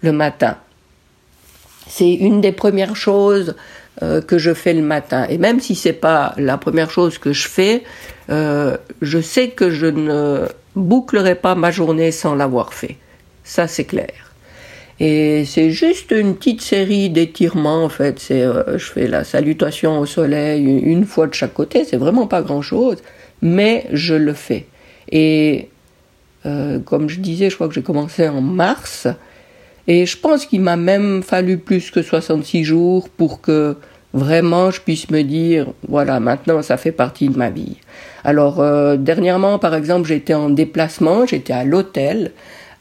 le 0.00 0.12
matin. 0.12 0.56
C'est 1.88 2.12
une 2.12 2.40
des 2.40 2.52
premières 2.52 2.96
choses 2.96 3.54
euh, 4.02 4.20
que 4.20 4.38
je 4.38 4.52
fais 4.52 4.74
le 4.74 4.82
matin. 4.82 5.26
Et 5.28 5.38
même 5.38 5.60
si 5.60 5.74
c'est 5.74 5.92
pas 5.92 6.34
la 6.36 6.58
première 6.58 6.90
chose 6.90 7.18
que 7.18 7.32
je 7.32 7.46
fais, 7.46 7.84
euh, 8.30 8.76
je 9.02 9.20
sais 9.20 9.48
que 9.48 9.70
je 9.70 9.86
ne 9.86 10.46
bouclerai 10.74 11.34
pas 11.34 11.54
ma 11.54 11.70
journée 11.70 12.10
sans 12.10 12.34
l'avoir 12.34 12.74
fait. 12.74 12.96
Ça, 13.44 13.68
c'est 13.68 13.84
clair. 13.84 14.32
Et 14.98 15.44
c'est 15.44 15.70
juste 15.70 16.10
une 16.10 16.36
petite 16.36 16.62
série 16.62 17.10
d'étirements, 17.10 17.84
en 17.84 17.88
fait. 17.88 18.18
C'est, 18.18 18.42
euh, 18.42 18.78
je 18.78 18.84
fais 18.84 19.06
la 19.06 19.24
salutation 19.24 19.98
au 19.98 20.06
soleil 20.06 20.64
une 20.64 21.04
fois 21.04 21.26
de 21.26 21.34
chaque 21.34 21.54
côté. 21.54 21.84
C'est 21.84 21.98
vraiment 21.98 22.26
pas 22.26 22.42
grand 22.42 22.62
chose, 22.62 22.98
mais 23.42 23.86
je 23.92 24.14
le 24.14 24.32
fais. 24.32 24.66
Et 25.10 25.68
comme 26.84 27.08
je 27.08 27.18
disais, 27.18 27.50
je 27.50 27.56
crois 27.56 27.66
que 27.66 27.74
j'ai 27.74 27.82
commencé 27.82 28.28
en 28.28 28.40
mars. 28.40 29.08
Et 29.88 30.06
je 30.06 30.16
pense 30.16 30.46
qu'il 30.46 30.60
m'a 30.60 30.76
même 30.76 31.22
fallu 31.22 31.58
plus 31.58 31.90
que 31.90 32.02
66 32.02 32.64
jours 32.64 33.08
pour 33.08 33.40
que 33.40 33.76
vraiment 34.16 34.70
je 34.70 34.80
puisse 34.80 35.10
me 35.10 35.22
dire, 35.22 35.66
voilà, 35.88 36.18
maintenant 36.20 36.62
ça 36.62 36.76
fait 36.76 36.92
partie 36.92 37.28
de 37.28 37.38
ma 37.38 37.50
vie. 37.50 37.76
Alors, 38.24 38.60
euh, 38.60 38.96
dernièrement, 38.96 39.58
par 39.58 39.74
exemple, 39.74 40.08
j'étais 40.08 40.34
en 40.34 40.50
déplacement, 40.50 41.26
j'étais 41.26 41.52
à 41.52 41.64
l'hôtel. 41.64 42.32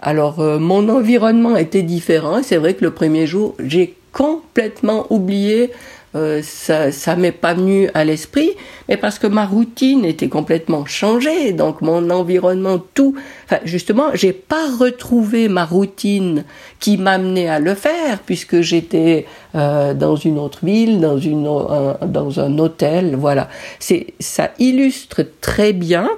Alors, 0.01 0.39
euh, 0.39 0.57
mon 0.59 0.89
environnement 0.89 1.55
était 1.55 1.83
différent. 1.83 2.41
C'est 2.41 2.57
vrai 2.57 2.73
que 2.73 2.83
le 2.83 2.91
premier 2.91 3.27
jour, 3.27 3.55
j'ai 3.63 3.95
complètement 4.11 5.05
oublié 5.09 5.71
euh, 6.15 6.41
ça, 6.41 6.93
ça 6.93 7.17
m'est 7.17 7.33
pas 7.33 7.53
venu 7.53 7.89
à 7.93 8.05
l'esprit, 8.05 8.51
mais 8.87 8.95
parce 8.95 9.19
que 9.19 9.27
ma 9.27 9.45
routine 9.45 10.05
était 10.05 10.29
complètement 10.29 10.85
changée, 10.85 11.51
donc 11.51 11.81
mon 11.81 12.09
environnement, 12.09 12.81
tout. 12.93 13.15
Enfin, 13.45 13.59
justement, 13.65 14.11
j'ai 14.13 14.31
pas 14.31 14.69
retrouvé 14.79 15.49
ma 15.49 15.65
routine 15.65 16.45
qui 16.79 16.97
m'amenait 16.97 17.49
à 17.49 17.59
le 17.59 17.75
faire, 17.75 18.19
puisque 18.25 18.61
j'étais 18.61 19.25
euh, 19.55 19.93
dans 19.93 20.15
une 20.15 20.39
autre 20.39 20.63
ville, 20.63 21.01
dans 21.01 22.39
un, 22.39 22.59
hôtel, 22.59 23.15
voilà. 23.17 23.49
C'est 23.79 24.13
ça 24.19 24.51
illustre 24.57 25.25
très 25.41 25.73
bien 25.73 26.09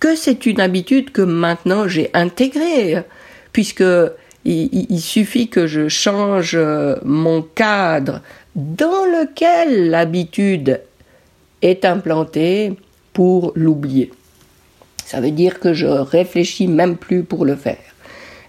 que 0.00 0.16
c'est 0.16 0.44
une 0.44 0.60
habitude 0.60 1.12
que 1.12 1.22
maintenant 1.22 1.88
j'ai 1.88 2.10
intégrée, 2.12 3.02
puisque 3.52 3.84
il, 4.44 5.00
suffit 5.00 5.48
que 5.48 5.66
je 5.66 5.88
change 5.88 6.52
euh, 6.54 6.96
mon 7.04 7.42
cadre 7.42 8.22
dans 8.54 9.04
lequel 9.04 9.90
l'habitude 9.90 10.80
est 11.62 11.84
implantée 11.84 12.74
pour 13.12 13.52
l'oublier. 13.54 14.12
Ça 15.04 15.20
veut 15.20 15.30
dire 15.30 15.58
que 15.58 15.72
je 15.72 15.86
réfléchis 15.86 16.68
même 16.68 16.96
plus 16.96 17.22
pour 17.22 17.44
le 17.44 17.56
faire. 17.56 17.78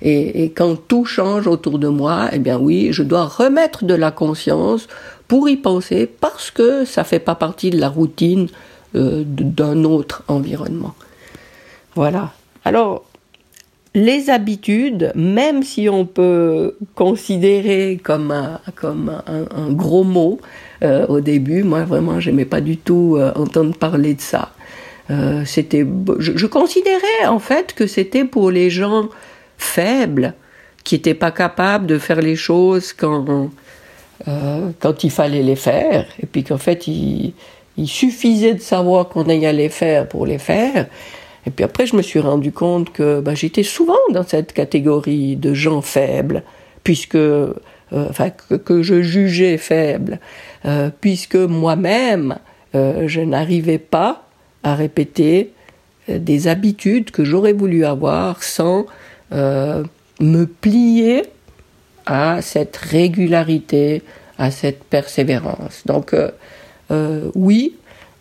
Et, 0.01 0.51
quand 0.56 0.75
tout 0.75 1.03
change 1.03 1.48
autour 1.48 1.77
de 1.77 1.88
moi, 1.88 2.29
eh 2.32 2.39
bien 2.39 2.58
oui, 2.58 2.89
je 2.91 3.03
dois 3.03 3.25
remettre 3.25 3.84
de 3.84 3.94
la 3.94 4.12
conscience 4.12 4.88
pour 5.27 5.50
y 5.50 5.58
penser 5.58 6.06
parce 6.08 6.51
que 6.51 6.86
ça 6.86 7.03
fait 7.03 7.20
pas 7.20 7.36
partie 7.36 7.70
de 7.70 7.79
la 7.79 7.89
routine 7.89 8.48
euh, 8.96 9.24
d'un 9.25 9.84
autre 9.84 10.24
environnement. 10.27 10.96
Voilà. 11.96 12.32
Alors, 12.63 13.03
les 13.96 14.29
habitudes, 14.29 15.12
même 15.15 15.63
si 15.63 15.89
on 15.89 16.05
peut 16.05 16.75
considérer 16.96 18.00
comme 18.03 18.31
un, 18.31 18.60
comme 18.75 19.22
un, 19.25 19.72
gros 19.72 20.03
mot 20.03 20.39
euh, 20.84 21.08
au 21.08 21.22
début, 21.22 21.63
moi 21.63 21.84
vraiment 21.86 22.19
j'aimais 22.19 22.46
pas 22.46 22.62
du 22.62 22.77
tout 22.77 23.15
euh, 23.17 23.31
entendre 23.36 23.75
parler 23.75 24.13
de 24.13 24.22
ça. 24.22 24.51
Euh, 25.10 25.43
c'était, 25.43 25.86
je, 26.19 26.46
considérais 26.46 27.25
en 27.27 27.39
fait 27.39 27.74
que 27.74 27.88
c'était 27.88 28.25
pour 28.25 28.51
les 28.51 28.69
gens 28.69 29.10
faibles 29.58 30.36
qui 30.84 30.96
n'étaient 30.96 31.15
pas 31.15 31.31
capables 31.31 31.88
de 31.88 31.98
faire 31.98 32.22
les 32.22 32.36
choses 32.36 32.93
quand 32.93 33.50
quand 34.81 35.05
il 35.05 35.12
fallait 35.12 35.41
les 35.41 35.55
faire, 35.55 36.05
et 36.22 36.25
puis 36.25 36.43
qu'en 36.43 36.58
fait, 36.58 36.88
il, 36.88 37.34
il 37.79 37.88
suffisait 37.88 38.53
de 38.53 38.62
savoir 38.62 39.08
qu'on 39.08 39.24
allait 39.24 39.53
les 39.53 39.69
faire 39.69 40.08
pour 40.08 40.25
les 40.25 40.38
faire. 40.38 40.88
Et 41.46 41.51
puis 41.51 41.63
après, 41.63 41.86
je 41.86 41.96
me 41.96 42.01
suis 42.01 42.19
rendu 42.19 42.51
compte 42.51 42.91
que 42.91 43.22
bah, 43.22 43.36
j'étais 43.36 43.63
souvent 43.63 43.98
dans 44.12 44.24
cette 44.24 44.53
catégorie 44.53 45.36
de 45.36 45.53
gens 45.53 45.81
faibles, 45.81 46.43
puisque, 46.84 47.15
euh, 47.15 47.60
que, 48.65 48.81
je 48.81 49.01
jugeais 49.01 49.58
faibles, 49.58 50.19
euh, 50.65 50.89
puisque 51.01 51.36
moi-même, 51.36 52.38
euh, 52.75 53.08
je 53.08 53.22
n'arrivais 53.22 53.77
pas 53.77 54.27
à 54.63 54.75
répéter 54.75 55.51
des 56.08 56.48
habitudes 56.48 57.12
que 57.12 57.24
j'aurais 57.24 57.53
voulu 57.53 57.86
avoir 57.86 58.41
sans 58.41 58.88
me 59.31 60.46
plier 60.46 61.22
à 62.08 62.41
cette 62.41 62.75
régularité, 62.75 64.01
à 64.39 64.50
cette 64.50 64.84
persévérance. 64.84 65.84
Donc, 65.86 66.15
oui, 67.36 67.75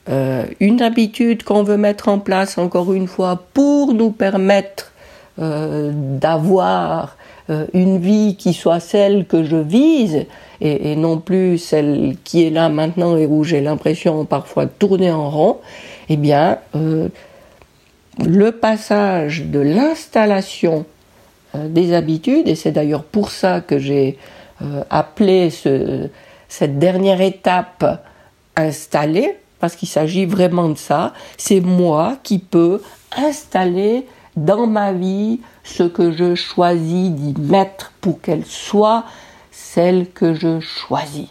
euh, 0.09 0.47
une 0.59 0.81
habitude 0.81 1.43
qu'on 1.43 1.62
veut 1.62 1.77
mettre 1.77 2.09
en 2.09 2.19
place, 2.19 2.57
encore 2.57 2.95
une 2.95 3.09
fois, 3.09 3.43
pour 3.53 3.93
nous 3.93 4.11
permettre 4.11 4.93
euh, 5.38 5.93
d'avoir 5.93 7.19
euh, 7.50 7.67
une 7.75 7.99
vie 7.99 8.37
qui 8.37 8.55
soit 8.55 8.81
celle 8.81 9.27
que 9.27 9.45
je 9.45 9.57
vise, 9.57 10.25
et, 10.61 10.97
non 10.97 11.19
plus 11.19 11.59
celle 11.59 12.17
qui 12.25 12.45
est 12.45 12.50
là 12.50 12.69
maintenant 12.69 13.17
et 13.17 13.27
où 13.27 13.45
j'ai 13.45 13.61
l'impression 13.61 14.25
parfois 14.25 14.65
de 14.65 14.71
tourner 14.77 15.12
en 15.12 15.31
rond, 15.31 15.59
eh 16.09 16.17
bien, 16.17 16.59
le 18.27 18.50
passage 18.50 19.45
de 19.45 19.61
l'installation 19.61 20.85
des 21.55 21.95
habitudes, 21.95 22.49
et 22.49 22.57
c'est 22.57 22.73
d'ailleurs 22.73 23.05
pour 23.05 23.31
ça 23.31 23.61
que 23.61 23.79
j'ai 23.79 24.19
appelé 24.91 25.50
cette 26.49 26.79
dernière 26.81 27.21
étape 27.21 28.05
installée, 28.57 29.37
parce 29.61 29.77
qu'il 29.77 29.88
s'agit 29.88 30.27
vraiment 30.27 30.69
de 30.69 30.79
ça. 30.79 31.12
C'est 31.37 31.61
moi 31.61 32.17
qui 32.23 32.38
peux 32.38 32.81
installer 33.17 34.07
dans 34.37 34.67
ma 34.67 34.93
vie 34.93 35.41
ce 35.65 35.83
que 35.83 36.12
je 36.12 36.35
choisis 36.35 37.11
d'y 37.11 37.35
mettre 37.41 37.93
pour 38.00 38.21
qu'elle 38.21 38.45
soit 38.45 39.05
celle 39.50 40.11
que 40.11 40.35
je 40.35 40.61
choisis. 40.61 41.29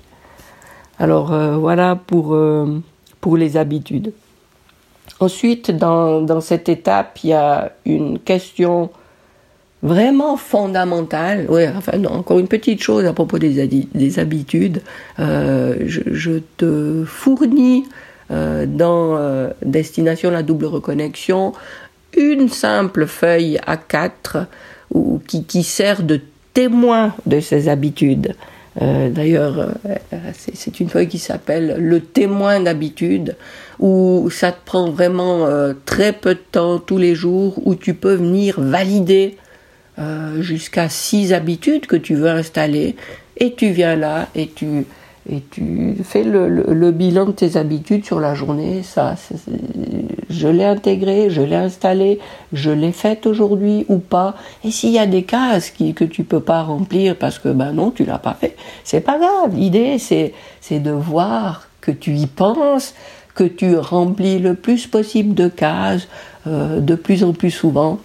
Alors 0.99 1.31
euh, 1.31 1.57
voilà 1.57 1.95
pour, 1.95 2.33
euh, 2.33 2.81
pour 3.21 3.37
les 3.37 3.57
habitudes. 3.57 4.13
Ensuite, 5.19 5.71
dans, 5.71 6.41
cette 6.41 6.69
étape, 6.69 7.19
il 7.23 7.31
y 7.31 7.33
a 7.33 7.71
une 7.85 8.19
question 8.19 8.91
vraiment 9.81 10.37
fondamentale. 10.37 11.47
Oui, 11.49 11.63
enfin, 11.75 12.03
encore 12.05 12.37
une 12.37 12.47
petite 12.47 12.83
chose 12.83 13.05
à 13.05 13.13
propos 13.13 13.39
des, 13.39 13.65
des 13.67 14.19
habitudes. 14.19 14.81
Euh, 15.19 15.75
je, 15.85 16.39
te 16.57 17.03
fournis 17.05 17.85
dans 18.29 19.17
euh, 19.17 19.49
Destination 19.65 20.31
la 20.31 20.43
double 20.43 20.65
reconnexion 20.65 21.53
une 22.15 22.49
simple 22.49 23.05
feuille 23.05 23.59
A4 23.67 24.45
ou, 24.93 25.21
qui, 25.27 25.43
qui 25.43 25.63
sert 25.63 26.03
de 26.03 26.19
témoin 26.53 27.13
de 27.25 27.39
ces 27.39 27.69
habitudes. 27.69 28.35
Euh, 28.81 29.09
D'ailleurs, 29.09 29.59
euh, 29.59 30.17
c'est 30.33 30.79
une 30.79 30.89
feuille 30.89 31.07
qui 31.07 31.19
s'appelle 31.19 31.77
le 31.79 31.99
témoin 31.99 32.59
d'habitude, 32.59 33.35
où 33.79 34.29
ça 34.31 34.51
te 34.51 34.65
prend 34.65 34.89
vraiment 34.89 35.47
très 35.85 36.11
peu 36.11 36.33
de 36.33 36.43
temps 36.51 36.79
tous 36.79 36.97
les 36.97 37.13
jours, 37.13 37.61
où 37.65 37.75
tu 37.75 37.93
peux 37.93 38.15
venir 38.15 38.59
valider 38.59 39.37
jusqu'à 40.39 40.89
six 40.89 41.33
habitudes 41.33 41.85
que 41.85 41.95
tu 41.95 42.15
veux 42.15 42.29
installer, 42.29 42.95
et 43.37 43.53
tu 43.53 43.69
viens 43.69 43.95
là 43.95 44.27
et 44.35 44.47
tu 44.47 44.85
et 45.29 45.41
tu 45.51 45.95
fais 46.03 46.23
le, 46.23 46.91
bilan 46.91 47.25
de 47.25 47.31
tes 47.31 47.57
habitudes 47.57 48.05
sur 48.05 48.19
la 48.19 48.33
journée. 48.33 48.81
Ça, 48.83 49.15
je 50.29 50.47
l'ai 50.47 50.63
intégré, 50.63 51.29
je 51.29 51.41
l'ai 51.41 51.55
installé, 51.55 52.19
je 52.53 52.71
l'ai 52.71 52.93
fait 52.93 53.25
aujourd'hui 53.25 53.85
ou 53.89 53.97
pas. 53.97 54.35
Et 54.63 54.71
s'il 54.71 54.91
y 54.91 54.99
a 54.99 55.05
des 55.05 55.23
cases 55.23 55.69
qui, 55.71 55.93
que 55.93 56.05
tu 56.05 56.23
peux 56.23 56.39
pas 56.39 56.63
remplir 56.63 57.17
parce 57.17 57.39
que 57.39 57.49
ben 57.49 57.73
non, 57.73 57.91
tu 57.91 58.05
l'as 58.05 58.19
pas 58.19 58.35
fait, 58.39 58.55
c'est 58.83 59.01
pas 59.01 59.17
grave. 59.17 59.55
L'idée 59.55 59.97
c'est 59.99 60.33
de 60.79 60.91
voir 60.91 61.67
que 61.81 61.91
tu 61.91 62.15
y 62.15 62.27
penses, 62.27 62.93
que 63.35 63.43
tu 63.43 63.77
remplis 63.77 64.39
le 64.39 64.55
plus 64.55 64.87
possible 64.87 65.33
de 65.33 65.47
cases, 65.49 66.07
euh, 66.47 66.79
de 66.79 66.95
plus 66.95 67.23
en 67.23 67.33
plus 67.33 67.51
souvent. 67.51 67.99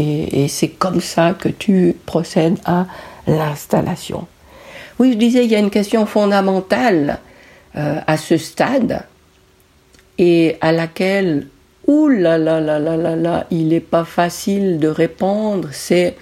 Et 0.00 0.46
c'est 0.46 0.68
comme 0.68 1.00
ça 1.00 1.34
que 1.34 1.48
tu 1.48 1.96
procèdes 2.06 2.58
à 2.64 2.86
l'installation. 3.26 4.28
Oui, 4.98 5.12
je 5.12 5.18
disais, 5.18 5.44
il 5.44 5.50
y 5.50 5.54
a 5.54 5.58
une 5.58 5.70
question 5.70 6.06
fondamentale 6.06 7.18
euh, 7.76 8.00
à 8.06 8.16
ce 8.16 8.36
stade 8.36 9.04
et 10.18 10.56
à 10.60 10.72
laquelle, 10.72 11.46
ouh 11.86 12.10
il 12.10 13.68
n'est 13.68 13.80
pas 13.80 14.04
facile 14.04 14.78
de 14.78 14.88
répondre, 14.88 15.68
c'est 15.72 16.16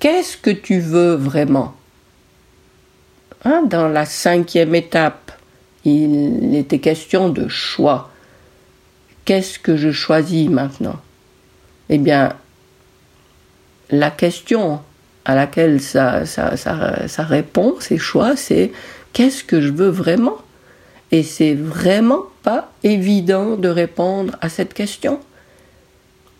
qu'est-ce 0.00 0.36
que 0.36 0.50
tu 0.50 0.80
veux 0.80 1.14
vraiment? 1.14 1.74
Hein, 3.44 3.62
Dans 3.70 3.88
la 3.88 4.04
cinquième 4.04 4.74
étape, 4.74 5.32
il 5.84 6.54
était 6.56 6.80
question 6.80 7.28
de 7.28 7.46
choix. 7.46 8.10
Qu'est-ce 9.24 9.58
que 9.60 9.76
je 9.76 9.92
choisis 9.92 10.48
maintenant? 10.48 10.96
Eh 11.88 11.98
bien, 11.98 12.34
la 13.90 14.10
question 14.10 14.80
à 15.28 15.34
laquelle 15.34 15.82
ça, 15.82 16.24
ça, 16.24 16.56
ça, 16.56 17.22
répond, 17.22 17.74
ses 17.80 17.98
choix, 17.98 18.34
c'est 18.34 18.72
qu'est-ce 19.12 19.44
que 19.44 19.60
je 19.60 19.70
veux 19.70 19.90
vraiment? 19.90 20.38
Et 21.12 21.22
c'est 21.22 21.52
vraiment 21.52 22.24
pas 22.42 22.72
évident 22.82 23.56
de 23.56 23.68
répondre 23.68 24.36
à 24.40 24.48
cette 24.48 24.72
question. 24.72 25.20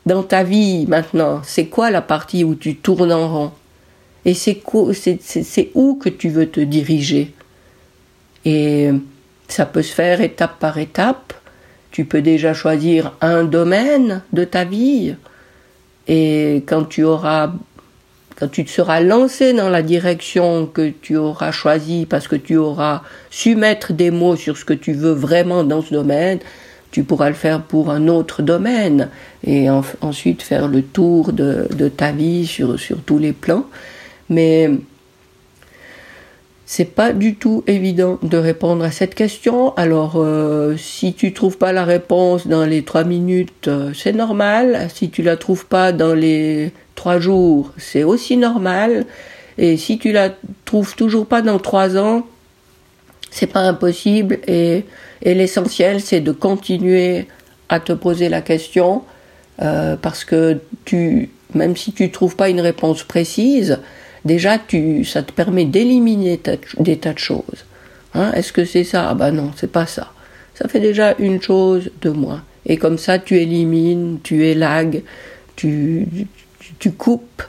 Dans 0.07 0.23
ta 0.23 0.43
vie 0.43 0.87
maintenant, 0.89 1.43
c'est 1.45 1.67
quoi 1.67 1.91
la 1.91 2.01
partie 2.01 2.45
où 2.45 2.55
tu 2.55 2.77
tournes 2.77 3.13
en 3.13 3.29
rond? 3.29 3.53
Et 4.25 4.33
c'est 4.33 4.63
où 5.75 5.95
que 5.97 6.09
tu 6.09 6.31
veux 6.31 6.49
te 6.49 6.61
diriger? 6.61 7.35
Et 8.47 8.91
ça 9.49 9.67
peut 9.67 9.83
se 9.83 9.93
faire 9.93 10.23
étape 10.23 10.59
par 10.59 10.79
étape. 10.79 11.35
Tu 11.91 12.07
peux 12.07 12.23
déjà 12.23 12.55
choisir 12.55 13.13
un 13.21 13.45
domaine 13.45 14.23
de 14.33 14.45
ta 14.45 14.65
vie. 14.65 15.15
Et 16.07 16.65
quand 16.67 16.85
tu 16.85 17.05
auras 17.05 17.53
quand 18.39 18.49
tu 18.49 18.65
te 18.65 18.71
seras 18.71 19.01
lancé 19.01 19.53
dans 19.53 19.69
la 19.69 19.83
direction 19.83 20.67
que 20.67 20.91
tu 20.91 21.17
auras 21.17 21.51
choisie 21.51 22.07
parce 22.07 22.29
que 22.29 22.37
tu 22.37 22.57
auras 22.57 23.03
su 23.31 23.57
mettre 23.57 23.93
des 23.93 24.13
mots 24.13 24.37
sur 24.37 24.57
ce 24.57 24.65
que 24.65 24.75
tu 24.75 24.93
veux 24.93 25.13
vraiment 25.13 25.65
dans 25.65 25.83
ce 25.83 25.93
domaine, 25.93 26.39
tu 26.93 27.03
pourras 27.03 27.29
le 27.29 27.35
faire 27.35 27.63
pour 27.63 27.91
un 27.91 28.07
autre 28.07 28.43
domaine 28.43 29.09
et 29.45 29.69
ensuite 29.71 30.43
faire 30.43 30.69
le 30.69 30.83
tour 30.83 31.33
de, 31.33 31.89
ta 31.89 32.13
vie 32.13 32.47
sur, 32.47 32.77
tous 33.05 33.19
les 33.19 33.33
plans. 33.33 33.67
Mais 34.31 34.71
c'est 36.65 36.85
pas 36.85 37.13
du 37.13 37.35
tout 37.35 37.65
évident 37.67 38.21
de 38.23 38.37
répondre 38.37 38.85
à 38.85 38.93
cette 38.93 39.17
question. 39.17 39.75
Alors, 39.77 40.15
euh, 40.17 40.77
si 40.77 41.13
tu 41.15 41.33
trouves 41.33 41.59
pas 41.59 41.73
la 41.73 41.85
réponse 41.85 42.47
dans 42.47 42.65
les 42.65 42.85
trois 42.85 43.05
minutes, 43.05 43.69
euh, 43.69 43.93
c'est 43.95 44.13
normal. 44.13 44.89
Si 44.95 45.11
tu 45.11 45.23
la 45.23 45.37
trouves 45.37 45.67
pas 45.67 45.93
dans 45.93 46.15
les 46.15 46.73
trois 46.99 47.21
jours, 47.21 47.73
c'est 47.79 48.03
aussi 48.03 48.37
normal. 48.37 49.07
Et 49.57 49.77
si 49.77 49.99
tu 49.99 50.11
la 50.11 50.31
trouves 50.65 50.97
toujours 50.97 51.27
pas 51.27 51.43
dans 51.43 51.61
trois 51.61 51.97
ans, 51.97 52.27
c'est 53.31 53.47
pas 53.47 53.61
impossible. 53.61 54.41
Et, 54.49 54.85
l'essentiel, 55.23 56.01
c'est 56.01 56.21
de 56.21 56.33
continuer 56.33 57.29
à 57.69 57.79
te 57.79 57.93
poser 57.93 58.29
la 58.29 58.41
question, 58.41 59.05
euh, 59.63 59.97
parce 59.97 60.25
que 60.25 60.59
tu, 60.85 61.31
même 61.55 61.77
si 61.77 61.93
tu 61.93 62.11
trouves 62.11 62.35
pas 62.35 62.49
une 62.49 62.61
réponse 62.61 63.05
précise, 63.05 63.79
déjà 64.25 64.59
tu, 64.59 65.05
ça 65.05 65.23
te 65.23 65.31
permet 65.31 65.67
d'éliminer 65.67 66.41
des 66.81 66.97
tas 66.97 67.13
de 67.13 67.19
choses. 67.19 67.61
Hein, 68.15 68.33
Est-ce 68.33 68.53
que 68.53 68.65
c'est 68.65 68.85
ça? 68.85 69.15
Ben 69.15 69.31
non, 69.31 69.53
c'est 69.57 69.71
pas 69.71 69.87
ça. 69.87 70.13
Ça 70.55 70.67
fait 70.67 70.81
déjà 70.81 71.15
une 71.19 71.41
chose 71.41 71.91
de 72.03 72.11
moins. 72.11 72.43
Et 72.67 72.77
comme 72.77 72.99
ça, 72.99 73.21
tu 73.21 73.37
élimines, 73.37 74.19
tu 74.23 74.47
élagues, 74.47 75.03
tu, 75.55 76.07
tu 76.79 76.93
coupes 76.93 77.43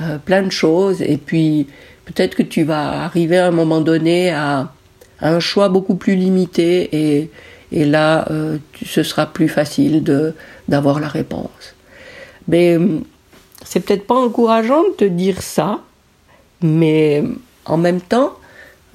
euh, 0.00 0.18
plein 0.18 0.42
de 0.42 0.50
choses 0.50 1.02
et 1.02 1.16
puis 1.16 1.66
peut-être 2.04 2.34
que 2.34 2.42
tu 2.42 2.62
vas 2.62 3.04
arriver 3.04 3.38
à 3.38 3.48
un 3.48 3.50
moment 3.50 3.80
donné 3.80 4.30
à, 4.30 4.72
un 5.20 5.40
choix 5.40 5.68
beaucoup 5.68 5.96
plus 5.96 6.14
limité 6.14 6.88
et, 6.92 7.30
et 7.72 7.84
là 7.84 8.26
euh, 8.30 8.56
ce 8.86 9.02
sera 9.02 9.26
plus 9.26 9.48
facile 9.48 10.02
de 10.02 10.34
d'avoir 10.68 11.00
la 11.00 11.08
réponse. 11.08 11.74
Mais 12.48 12.78
c'est 13.64 13.80
peut-être 13.80 14.06
pas 14.06 14.14
encourageant 14.14 14.82
de 14.82 14.94
te 14.96 15.04
dire 15.04 15.42
ça, 15.42 15.80
mais 16.62 17.22
en 17.66 17.76
même 17.76 18.00
temps, 18.00 18.32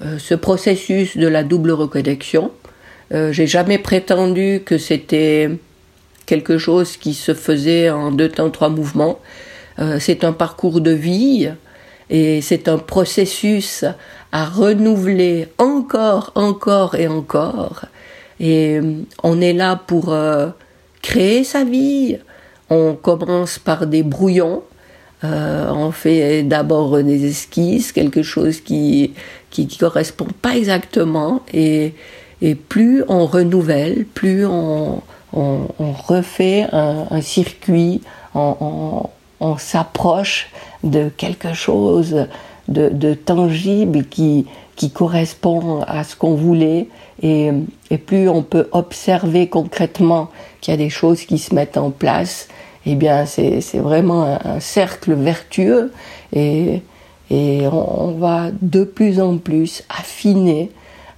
euh, 0.02 0.18
ce 0.18 0.34
processus 0.34 1.16
de 1.16 1.28
la 1.28 1.44
double 1.44 1.70
reconnexion, 1.70 2.50
j'ai 3.30 3.46
jamais 3.46 3.78
prétendu 3.78 4.62
que 4.66 4.78
c'était 4.78 5.48
quelque 6.26 6.58
chose 6.58 6.96
qui 6.96 7.14
se 7.14 7.34
faisait 7.34 7.88
en 7.88 8.10
deux 8.10 8.28
temps, 8.28 8.50
trois 8.50 8.68
mouvements. 8.68 9.20
Euh, 9.78 9.98
c'est 10.00 10.24
un 10.24 10.32
parcours 10.32 10.80
de 10.80 10.90
vie 10.90 11.50
et 12.08 12.40
c'est 12.40 12.68
un 12.68 12.78
processus 12.78 13.84
à 14.32 14.44
renouveler 14.44 15.48
encore, 15.58 16.32
encore 16.34 16.94
et 16.94 17.08
encore. 17.08 17.84
Et 18.40 18.78
euh, 18.78 19.02
on 19.22 19.40
est 19.40 19.52
là 19.52 19.76
pour 19.76 20.12
euh, 20.12 20.48
créer 21.02 21.44
sa 21.44 21.64
vie. 21.64 22.18
On 22.70 22.94
commence 22.94 23.58
par 23.58 23.86
des 23.86 24.02
brouillons. 24.02 24.62
On 25.22 25.90
fait 25.90 26.44
d'abord 26.44 27.02
des 27.02 27.26
esquisses, 27.26 27.90
quelque 27.90 28.22
chose 28.22 28.60
qui 28.60 29.12
qui, 29.50 29.66
correspond 29.66 30.28
pas 30.42 30.56
exactement. 30.56 31.42
Et, 31.52 31.94
et 32.42 32.54
plus 32.54 33.02
on 33.08 33.26
renouvelle, 33.26 34.04
plus 34.04 34.46
on, 34.46 35.02
on, 35.32 35.68
refait 36.06 36.66
un, 36.72 37.20
circuit, 37.20 38.00
on, 38.34 39.08
on 39.40 39.56
s'approche 39.56 40.48
de 40.84 41.08
quelque 41.08 41.54
chose 41.54 42.26
de, 42.68 43.14
tangible 43.14 44.04
qui, 44.04 44.46
qui 44.76 44.90
correspond 44.90 45.82
à 45.86 46.04
ce 46.04 46.16
qu'on 46.16 46.34
voulait. 46.34 46.88
Et, 47.22 47.50
et, 47.90 47.98
plus 47.98 48.28
on 48.28 48.42
peut 48.42 48.68
observer 48.72 49.48
concrètement 49.48 50.28
qu'il 50.60 50.72
y 50.72 50.74
a 50.74 50.78
des 50.78 50.90
choses 50.90 51.22
qui 51.22 51.38
se 51.38 51.54
mettent 51.54 51.78
en 51.78 51.90
place, 51.90 52.48
eh 52.84 52.94
bien 52.94 53.26
c'est 53.26 53.60
vraiment 53.74 54.38
un, 54.44 54.60
cercle 54.60 55.14
vertueux. 55.14 55.92
Et, 56.32 56.82
et 57.30 57.66
on, 57.66 58.12
va 58.12 58.50
de 58.62 58.84
plus 58.84 59.20
en 59.20 59.38
plus 59.38 59.82
affiner, 59.88 60.70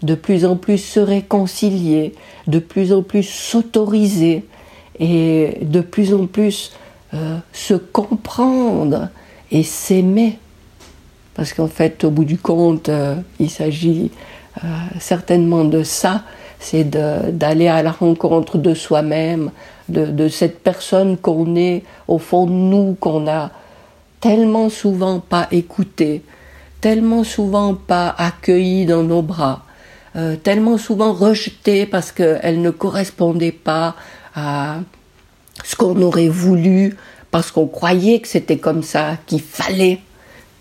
de 0.03 0.15
plus 0.15 0.45
en 0.45 0.57
plus 0.57 0.79
se 0.79 1.01
réconcilier, 1.01 2.15
de 2.47 2.59
plus 2.59 2.93
en 2.93 3.03
plus 3.03 3.25
s'autoriser 3.25 4.45
et 5.01 5.59
de 5.61 5.81
plus 5.81 6.15
en 6.15 6.27
plus 6.27 6.73
euh, 7.15 7.39
se 7.55 7.73
comprendre 7.73 9.09
et 9.51 9.63
s'aimer. 9.63 10.39
Parce 11.35 11.55
qu'en 11.55 11.67
fait, 11.67 12.05
au 12.05 12.11
bout 12.11 12.27
du 12.27 12.37
compte, 12.37 12.91
euh, 12.91 13.15
il 13.41 13.49
s'agit 13.49 14.11
euh, 14.63 14.69
certainement 15.01 15.65
de 15.65 15.83
ça, 15.83 16.25
c'est 16.61 16.85
d'aller 16.85 17.69
à 17.69 17.83
la 17.83 17.93
rencontre 17.93 18.59
de 18.59 18.75
soi-même, 18.75 19.53
de, 19.89 20.29
cette 20.29 20.63
personne 20.63 21.17
qu'on 21.17 21.57
est 21.57 21.83
au 22.09 22.19
fond 22.19 22.45
de 22.45 22.53
nous, 22.53 22.95
qu'on 23.01 23.27
a 23.27 23.53
tellement 24.21 24.69
souvent 24.69 25.21
pas 25.21 25.47
écouté, 25.51 26.23
tellement 26.83 27.25
souvent 27.25 27.75
pas 27.75 28.15
accueilli 28.19 28.85
dans 28.85 29.05
nos 29.05 29.23
bras, 29.23 29.63
tellement 30.43 30.77
souvent 30.79 31.13
rejeté 31.13 31.87
parce 31.87 32.11
qu'elle 32.11 32.61
ne 32.61 32.71
correspondait 32.71 33.53
pas 33.53 33.95
à, 34.35 34.81
ce 35.65 35.77
qu'on 35.77 36.01
aurait 36.03 36.29
voulu 36.29 36.97
parce 37.31 37.51
qu'on 37.51 37.67
croyait 37.67 38.21
que 38.21 38.29
c'était 38.29 38.59
comme 38.59 38.83
ça, 38.83 39.17
qu'il 39.27 39.43
fallait. 39.43 40.01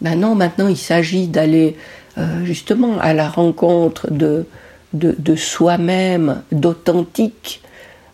Maintenant, 0.01 0.35
maintenant, 0.35 0.67
il 0.67 0.77
s'agit 0.77 1.27
d'aller 1.27 1.75
euh, 2.17 2.43
justement 2.45 2.99
à 2.99 3.13
la 3.13 3.29
rencontre 3.29 4.11
de, 4.11 4.45
de, 4.93 5.35
soi-même, 5.35 6.41
d'authentique, 6.51 7.61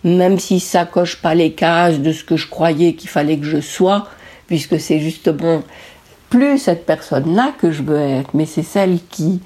même 0.04 0.40
si 0.40 0.60
ça 0.60 0.86
coche 0.86 1.22
pas 1.22 1.36
les 1.36 1.54
cases 1.54 2.00
de 2.00 2.12
ce 2.12 2.24
que 2.24 2.36
je 2.36 2.48
croyais 2.48 2.94
qu'il 2.94 3.10
fallait 3.10 3.38
que 3.38 3.46
je 3.46 3.62
sois, 3.62 4.08
puisque 4.48 4.80
c'est 4.80 5.00
justement 5.00 5.64
plus 6.30 6.58
cette 6.58 6.86
personne-là 6.86 7.54
que 7.60 7.72
je 7.72 7.84
veux 7.84 8.00
être, 8.00 8.32
mais 8.34 8.46
c'est 8.46 8.64
celle 8.64 9.00
qui, 9.10 9.40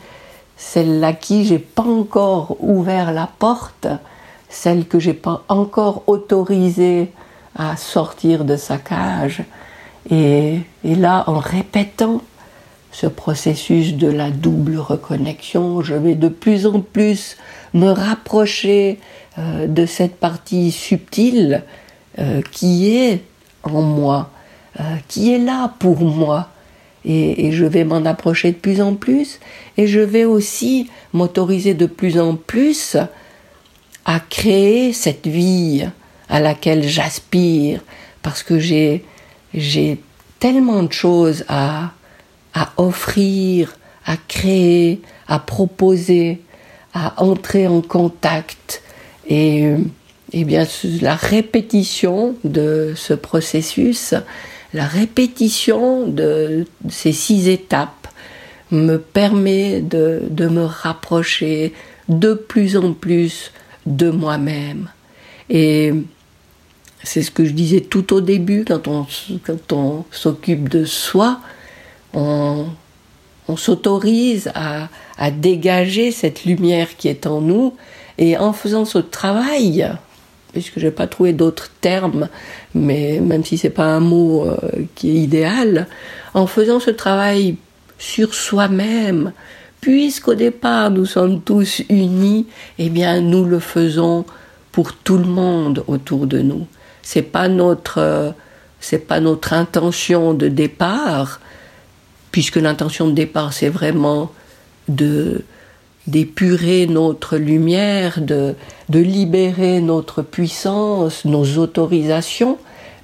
celle 0.55 1.03
à 1.03 1.13
qui 1.13 1.45
j'ai 1.45 1.59
pas 1.59 1.83
encore 1.83 2.57
ouvert 2.59 3.11
la 3.11 3.29
porte, 3.39 3.87
celle 4.49 4.85
que 4.85 4.99
j'ai 4.99 5.13
pas 5.13 5.43
encore 5.49 6.03
autorisée 6.07 7.11
à 7.57 7.75
sortir 7.75 8.45
de 8.45 8.55
sa 8.55 8.77
cage. 8.77 9.43
Et, 10.09 10.59
là, 10.83 11.23
en 11.27 11.39
répétant 11.39 12.21
ce 12.91 13.07
processus 13.07 13.95
de 13.95 14.07
la 14.07 14.29
double 14.29 14.77
reconnexion, 14.77 15.81
je 15.81 15.95
vais 15.95 16.15
de 16.15 16.29
plus 16.29 16.65
en 16.65 16.79
plus 16.79 17.37
me 17.73 17.89
rapprocher 17.89 18.99
euh, 19.37 19.67
de 19.67 19.85
cette 19.85 20.15
partie 20.15 20.71
subtile 20.71 21.63
euh, 22.19 22.41
qui 22.51 22.95
est 22.95 23.23
en 23.63 23.81
moi, 23.81 24.31
euh, 24.79 24.83
qui 25.07 25.33
est 25.33 25.39
là 25.39 25.73
pour 25.79 25.99
moi. 25.99 26.49
Et, 27.05 27.47
et 27.47 27.51
je 27.51 27.65
vais 27.65 27.83
m'en 27.83 28.05
approcher 28.05 28.51
de 28.51 28.57
plus 28.57 28.81
en 28.81 28.95
plus 28.95 29.39
et 29.77 29.87
je 29.87 29.99
vais 29.99 30.25
aussi 30.25 30.89
m'autoriser 31.13 31.73
de 31.73 31.85
plus 31.85 32.19
en 32.19 32.35
plus 32.35 32.97
à 34.05 34.19
créer 34.19 34.91
cette 34.93 35.27
vie 35.27 35.87
à 36.29 36.39
laquelle 36.39 36.87
j'aspire 36.87 37.81
parce 38.21 38.43
que 38.43 38.59
j'ai 38.59 39.03
tellement 40.39 40.83
de 40.83 40.91
choses 40.91 41.45
à 41.47 41.91
offrir, 42.77 43.75
à 44.05 44.15
créer, 44.27 45.01
à 45.27 45.39
proposer, 45.39 46.41
à 46.93 47.21
entrer 47.23 47.67
en 47.67 47.81
contact 47.81 48.81
et 49.29 49.73
et 50.33 50.43
bien 50.43 50.65
la 51.01 51.15
répétition 51.15 52.35
de 52.43 52.93
ce 52.95 53.13
processus, 53.13 54.13
la 54.73 54.85
répétition 54.85 56.07
de 56.07 56.65
ces 56.89 57.13
six 57.13 57.47
étapes 57.47 58.07
me 58.71 58.97
permet 58.97 59.79
de, 59.79 60.21
de 60.29 60.47
me 60.47 60.65
rapprocher 60.65 61.73
de 62.09 62.33
plus 62.33 62.75
en 62.75 62.93
plus 62.93 63.51
de 63.85 64.09
moi-même. 64.09 64.89
Et 65.49 65.93
c'est 67.07 67.23
ce 67.23 67.31
que 67.31 67.45
je 67.45 67.51
disais 67.51 67.79
tout 67.79 68.13
au 68.13 68.19
début, 68.19 68.65
quand 68.65 68.87
on, 69.71 70.03
s'occupe 70.11 70.67
de 70.67 70.83
soi, 70.83 71.39
on, 72.13 72.65
s'autorise 73.55 74.51
à, 74.53 74.89
dégager 75.31 76.11
cette 76.11 76.43
lumière 76.43 76.97
qui 76.97 77.07
est 77.07 77.25
en 77.25 77.39
nous, 77.39 77.73
et 78.17 78.37
en 78.37 78.51
faisant 78.51 78.83
ce 78.83 78.97
travail, 78.97 79.89
puisque 80.51 80.79
je 80.79 80.87
n'ai 80.87 80.91
pas 80.91 81.07
trouvé 81.07 81.31
d'autres 81.31 81.69
termes, 81.79 82.27
mais 82.75 83.21
même 83.21 83.45
si 83.45 83.57
c'est 83.57 83.69
pas 83.69 83.85
un 83.85 84.01
mot 84.01 84.45
euh, 84.45 84.57
qui 84.95 85.11
est 85.11 85.21
idéal, 85.21 85.87
en 86.33 86.45
faisant 86.45 86.79
ce 86.79 86.89
travail 86.89 87.55
sur 87.97 88.33
soi-même, 88.33 89.31
puisqu'au 89.79 90.35
départ 90.35 90.91
nous 90.91 91.05
sommes 91.05 91.41
tous 91.41 91.83
unis, 91.89 92.47
eh 92.79 92.89
bien 92.89 93.21
nous 93.21 93.45
le 93.45 93.59
faisons 93.59 94.25
pour 94.71 94.93
tout 94.93 95.17
le 95.17 95.25
monde 95.25 95.83
autour 95.87 96.27
de 96.27 96.39
nous 96.39 96.67
c'est 97.07 97.21
pas 97.21 97.47
notre 97.47 97.99
euh, 97.99 98.31
c'est 98.81 99.07
pas 99.07 99.21
notre 99.21 99.53
intention 99.53 100.33
de 100.33 100.49
départ 100.49 101.39
puisque 102.31 102.57
l'intention 102.57 103.07
de 103.07 103.13
départ 103.13 103.53
c'est 103.53 103.69
vraiment 103.69 104.29
de 104.89 105.45
d'épurer 106.05 106.85
notre 106.87 107.37
lumière, 107.37 108.21
de, 108.21 108.55
de 108.89 108.99
libérer 108.99 109.79
notre 109.81 110.21
puissance, 110.21 111.25
nos 111.25 111.57
autorisations, 111.57 112.57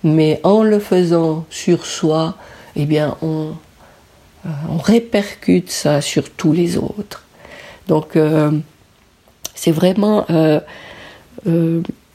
mais 0.03 0.39
en 0.43 0.63
le 0.63 0.79
faisant 0.79 1.45
sur 1.49 1.85
soi, 1.85 2.37
eh 2.77 2.85
bien, 2.85 3.17
on, 3.21 3.51
euh, 4.45 4.49
répercute 4.81 5.69
ça 5.69 5.99
sur 5.99 6.29
tous 6.29 6.53
les 6.53 6.77
autres. 6.77 7.25
Donc, 7.89 8.15
euh, 8.15 8.51
c'est 9.53 9.71
vraiment 9.71 10.25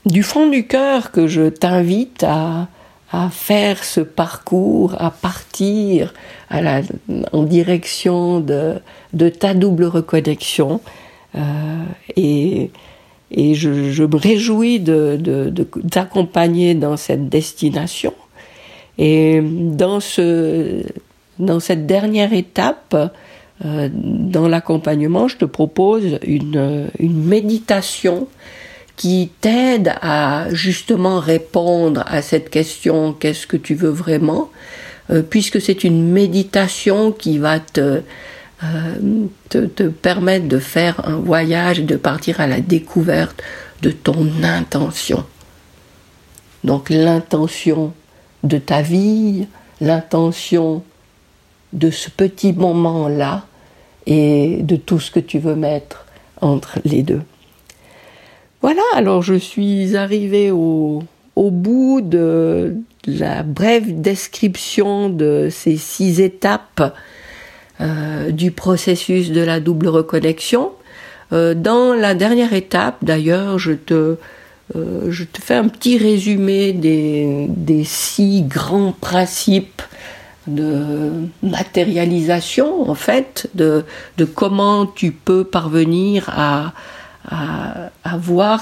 du 0.07 0.23
fond 0.23 0.49
du 0.49 0.67
cœur 0.67 1.11
que 1.11 1.27
je 1.27 1.49
t'invite 1.49 2.25
à, 2.25 2.69
à 3.13 3.31
faire 3.31 3.85
ce 3.85 4.01
parcours, 4.01 4.95
à 4.99 5.11
partir 5.11 6.13
en 6.51 7.43
direction 7.43 8.41
de, 8.41 8.75
de 9.13 9.29
ta 9.29 9.55
double 9.55 9.85
reconnexion. 9.85 10.81
Euh, 11.35 11.41
et, 12.17 12.71
et 13.31 13.55
je, 13.55 13.91
je, 13.91 14.05
me 14.05 14.17
réjouis 14.17 14.81
de, 14.81 15.19
de, 15.21 15.51
de 15.51 15.65
t'accompagner 15.91 16.75
dans 16.75 16.97
cette 16.97 17.29
destination. 17.29 18.15
Et 18.99 19.41
dans, 19.43 20.01
ce, 20.01 20.83
dans 21.39 21.61
cette 21.61 21.87
dernière 21.87 22.33
étape, 22.33 22.97
euh, 23.65 23.89
dans 23.93 24.49
l'accompagnement, 24.49 25.29
je 25.29 25.37
te 25.37 25.45
propose 25.45 26.19
une, 26.27 26.89
une 26.99 27.25
méditation 27.25 28.29
qui 28.99 29.31
t'aide 29.41 29.95
à 30.03 30.49
justement 30.51 31.21
répondre 31.21 32.05
à 32.07 32.21
cette 32.21 32.51
question 32.51 33.15
qu'est-ce 33.15 33.47
que 33.47 33.57
tu 33.57 33.75
veux 33.75 33.89
vraiment 33.91 34.51
euh, 35.11 35.23
puisque 35.23 35.61
c'est 35.61 35.85
une 35.85 36.11
méditation 36.11 37.13
qui 37.13 37.39
va 37.39 37.61
te, 37.61 38.03
euh, 38.65 39.89
permettre 40.03 40.49
de 40.49 40.59
faire 40.59 41.09
un 41.09 41.17
voyage 41.17 41.79
et 41.79 41.85
de 41.85 41.97
partir 41.97 42.41
à 42.41 42.49
la 42.49 42.61
découverte 42.61 43.41
de 43.83 43.91
ton 43.91 44.29
intention. 44.43 45.25
Donc 46.65 46.91
l'intention 46.91 47.95
de 48.43 48.59
ta 48.59 48.83
vie, 48.83 49.47
l'intention 49.81 50.83
de 51.73 51.91
ce 51.91 52.11
petit 52.11 52.53
moment-là 52.53 53.47
et 54.07 54.59
de 54.63 54.75
tout 54.75 54.99
ce 54.99 55.13
que 55.13 55.21
tu 55.21 55.39
veux 55.39 55.55
mettre 55.55 56.05
entre 56.41 56.81
les 56.85 57.03
deux. 57.03 57.23
Voilà, 58.63 58.83
alors 58.95 59.23
je 59.23 59.35
suis 59.35 59.97
arrivée 59.97 60.51
au, 60.51 61.03
au 61.37 61.51
bout 61.51 62.01
de 62.01 62.77
la 63.07 63.43
brève 63.43 64.01
description 64.01 65.09
de 65.09 65.49
ces 65.51 65.77
six 65.77 66.21
étapes 66.21 66.97
du 68.31 68.51
processus 68.51 69.31
de 69.31 69.41
la 69.41 69.61
double 69.61 69.87
reconnexion. 69.87 70.73
dans 71.31 71.95
la 71.95 72.15
dernière 72.17 72.53
étape, 72.53 72.97
d'ailleurs, 73.03 73.61
je 73.61 73.73
te, 73.73 74.17
je 74.75 75.23
te 75.23 75.41
fais 75.41 75.55
un 75.55 75.69
petit 75.69 75.97
résumé 75.97 76.73
des, 76.73 77.47
des 77.49 77.85
six 77.85 78.43
grands 78.43 78.91
principes 79.01 79.83
de 80.49 81.11
matérialisation, 81.43 82.91
en 82.91 82.95
fait, 82.95 83.49
de, 83.55 83.85
de 84.17 84.25
comment 84.25 84.87
tu 84.87 85.13
peux 85.13 85.45
parvenir 85.45 86.29
à, 86.31 86.73
à, 87.31 87.91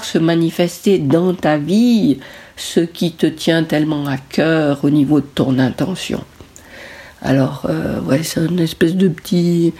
se 0.03 0.17
manifester 0.17 0.97
dans 0.99 1.33
ta 1.33 1.57
vie 1.57 2.19
ce 2.55 2.79
qui 2.79 3.11
te 3.11 3.27
tient 3.27 3.63
tellement 3.63 4.07
à 4.07 4.17
cœur 4.17 4.83
au 4.83 4.89
niveau 4.89 5.19
de 5.19 5.25
ton 5.25 5.59
intention. 5.59 6.23
Alors, 7.21 7.65
euh, 7.69 7.99
ouais, 8.01 8.23
c'est 8.23 8.45
une 8.45 8.59
espèce 8.59 8.95
de 8.95 9.07
petit, 9.07 9.73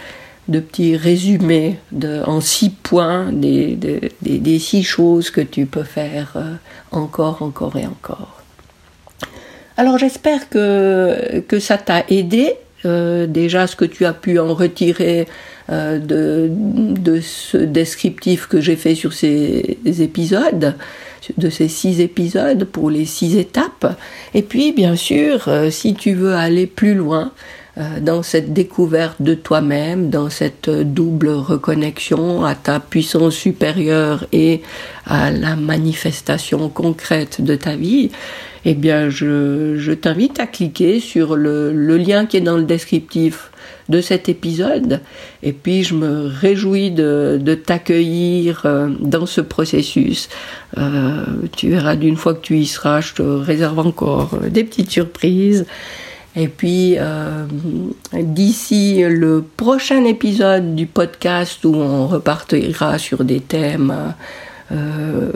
petit 0.52 0.96
résumé 0.96 1.80
de, 1.92 2.22
en 2.26 2.42
six 2.42 2.70
points 2.70 3.32
des, 3.32 4.60
six 4.60 4.84
choses 4.84 5.30
que 5.30 5.42
tu 5.42 5.66
peux 5.66 5.84
faire 5.84 6.34
euh, 6.36 6.56
encore, 6.92 7.42
encore 7.42 7.76
et 7.78 7.86
encore. 7.86 8.42
Alors, 9.76 9.98
j'espère 9.98 10.50
que 10.50 11.60
ça 11.60 11.78
t'a 11.78 12.04
aidé. 12.10 12.56
Euh, 12.86 13.26
déjà, 13.28 13.68
ce 13.68 13.76
que 13.76 13.86
tu 13.86 14.06
as 14.06 14.14
pu 14.14 14.40
en 14.40 14.54
retirer 14.54 15.28
euh, 15.70 16.00
de, 16.00 17.20
ce 17.22 17.58
descriptif 17.58 18.48
que 18.48 18.62
j'ai 18.62 18.76
fait 18.76 18.96
sur 18.96 19.14
ces 19.14 19.78
épisodes, 19.84 20.76
de 21.38 21.50
ces 21.50 21.68
six 21.68 22.00
épisodes 22.00 22.64
pour 22.66 22.90
les 22.90 23.06
six 23.06 23.38
étapes. 23.38 23.98
Et 24.34 24.44
puis, 24.44 24.72
bien 24.72 24.96
sûr, 24.96 25.48
euh, 25.48 25.70
si 25.70 25.94
tu 25.94 26.14
veux 26.14 26.36
aller 26.36 26.68
plus 26.68 26.94
loin, 26.94 27.32
dans 28.02 28.24
cette 28.24 28.54
découverte 28.54 29.22
de 29.22 29.34
toi-même, 29.34 30.10
dans 30.10 30.30
cette 30.30 30.70
double 30.70 31.30
reconnexion 31.30 32.44
à 32.44 32.56
ta 32.56 32.80
puissance 32.80 33.36
supérieure 33.36 34.26
et 34.32 34.62
à 35.06 35.32
la 35.32 35.56
manifestation 35.56 36.70
concrète 36.70 37.42
de 37.42 37.56
ta 37.56 37.76
vie, 37.76 38.10
eh 38.66 38.74
bien, 38.74 39.10
je, 39.10 39.78
je 39.78 39.92
t'invite 39.94 40.40
à 40.40 40.48
cliquer 40.48 41.00
sur 41.00 41.36
le, 41.36 41.72
le, 41.72 41.98
lien 41.98 42.26
qui 42.26 42.38
est 42.38 42.42
dans 42.42 42.58
le 42.58 42.64
descriptif 42.64 43.50
de 43.90 44.02
cet 44.02 44.30
épisode. 44.30 45.00
Et 45.44 45.54
puis 45.54 45.84
je 45.84 45.96
me 45.96 46.28
réjouis 46.28 46.92
de, 46.92 47.40
t'accueillir 47.66 48.64
euh, 48.66 48.90
dans 49.00 49.26
ce 49.26 49.42
processus. 49.42 50.30
Euh, 50.78 51.24
tu 51.56 51.70
verras 51.70 51.96
d'une 51.96 52.18
fois 52.18 52.34
que 52.34 52.42
tu 52.42 52.58
y 52.58 52.66
seras, 52.66 53.02
je 53.02 53.14
te 53.14 53.22
réserve 53.22 53.80
encore 53.80 54.34
euh, 54.34 54.50
des 54.50 54.64
petites 54.64 54.92
surprises. 54.92 55.66
Et 56.40 56.48
puis, 56.48 56.98
d'ici 58.14 59.02
le 59.02 59.44
prochain 59.58 60.06
épisode 60.06 60.76
du 60.76 60.86
podcast 60.86 61.66
où 61.66 61.74
on 61.74 62.06
repartira 62.06 63.00
sur 63.00 63.24
des 63.24 63.40
thèmes 63.40 64.14
euh, 64.70 65.32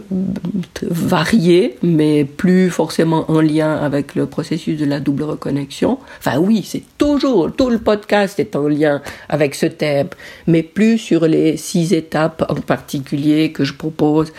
variés, 0.81 1.77
mais 1.81 2.25
plus 2.25 2.69
forcément 2.69 3.31
en 3.31 3.39
lien 3.39 3.77
avec 3.77 4.13
le 4.13 4.25
processus 4.25 4.77
de 4.77 4.83
la 4.83 4.99
double 4.99 5.23
reconnexion. 5.23 5.99
Enfin 6.19 6.37
oui, 6.37 6.63
c'est 6.67 6.83
toujours, 6.97 7.49
tout 7.55 7.69
le 7.69 7.77
podcast 7.77 8.41
est 8.41 8.57
en 8.57 8.67
lien 8.67 9.01
avec 9.29 9.55
ce 9.55 9.67
thème, 9.67 10.09
mais 10.47 10.63
plus 10.63 10.97
sur 10.97 11.27
les 11.27 11.55
six 11.55 11.93
étapes 11.93 12.43
en 12.49 12.55
particulier 12.55 13.53
que 13.53 13.63
je 13.63 13.73
propose 13.73 14.33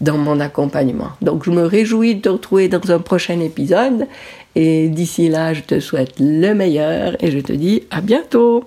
dans 0.00 0.16
mon 0.16 0.40
accompagnement. 0.40 1.10
Donc 1.20 1.44
je 1.44 1.50
me 1.50 1.64
réjouis 1.64 2.14
de 2.14 2.20
te 2.22 2.28
retrouver 2.30 2.68
dans 2.68 2.90
un 2.90 3.00
prochain 3.00 3.40
épisode 3.40 4.06
et 4.54 4.88
d'ici 4.88 5.28
là, 5.28 5.54
je 5.54 5.62
te 5.62 5.80
souhaite 5.80 6.14
le 6.18 6.52
meilleur 6.54 7.22
et 7.22 7.30
je 7.30 7.38
te 7.38 7.52
dis 7.52 7.82
à 7.90 8.00
bientôt. 8.00 8.64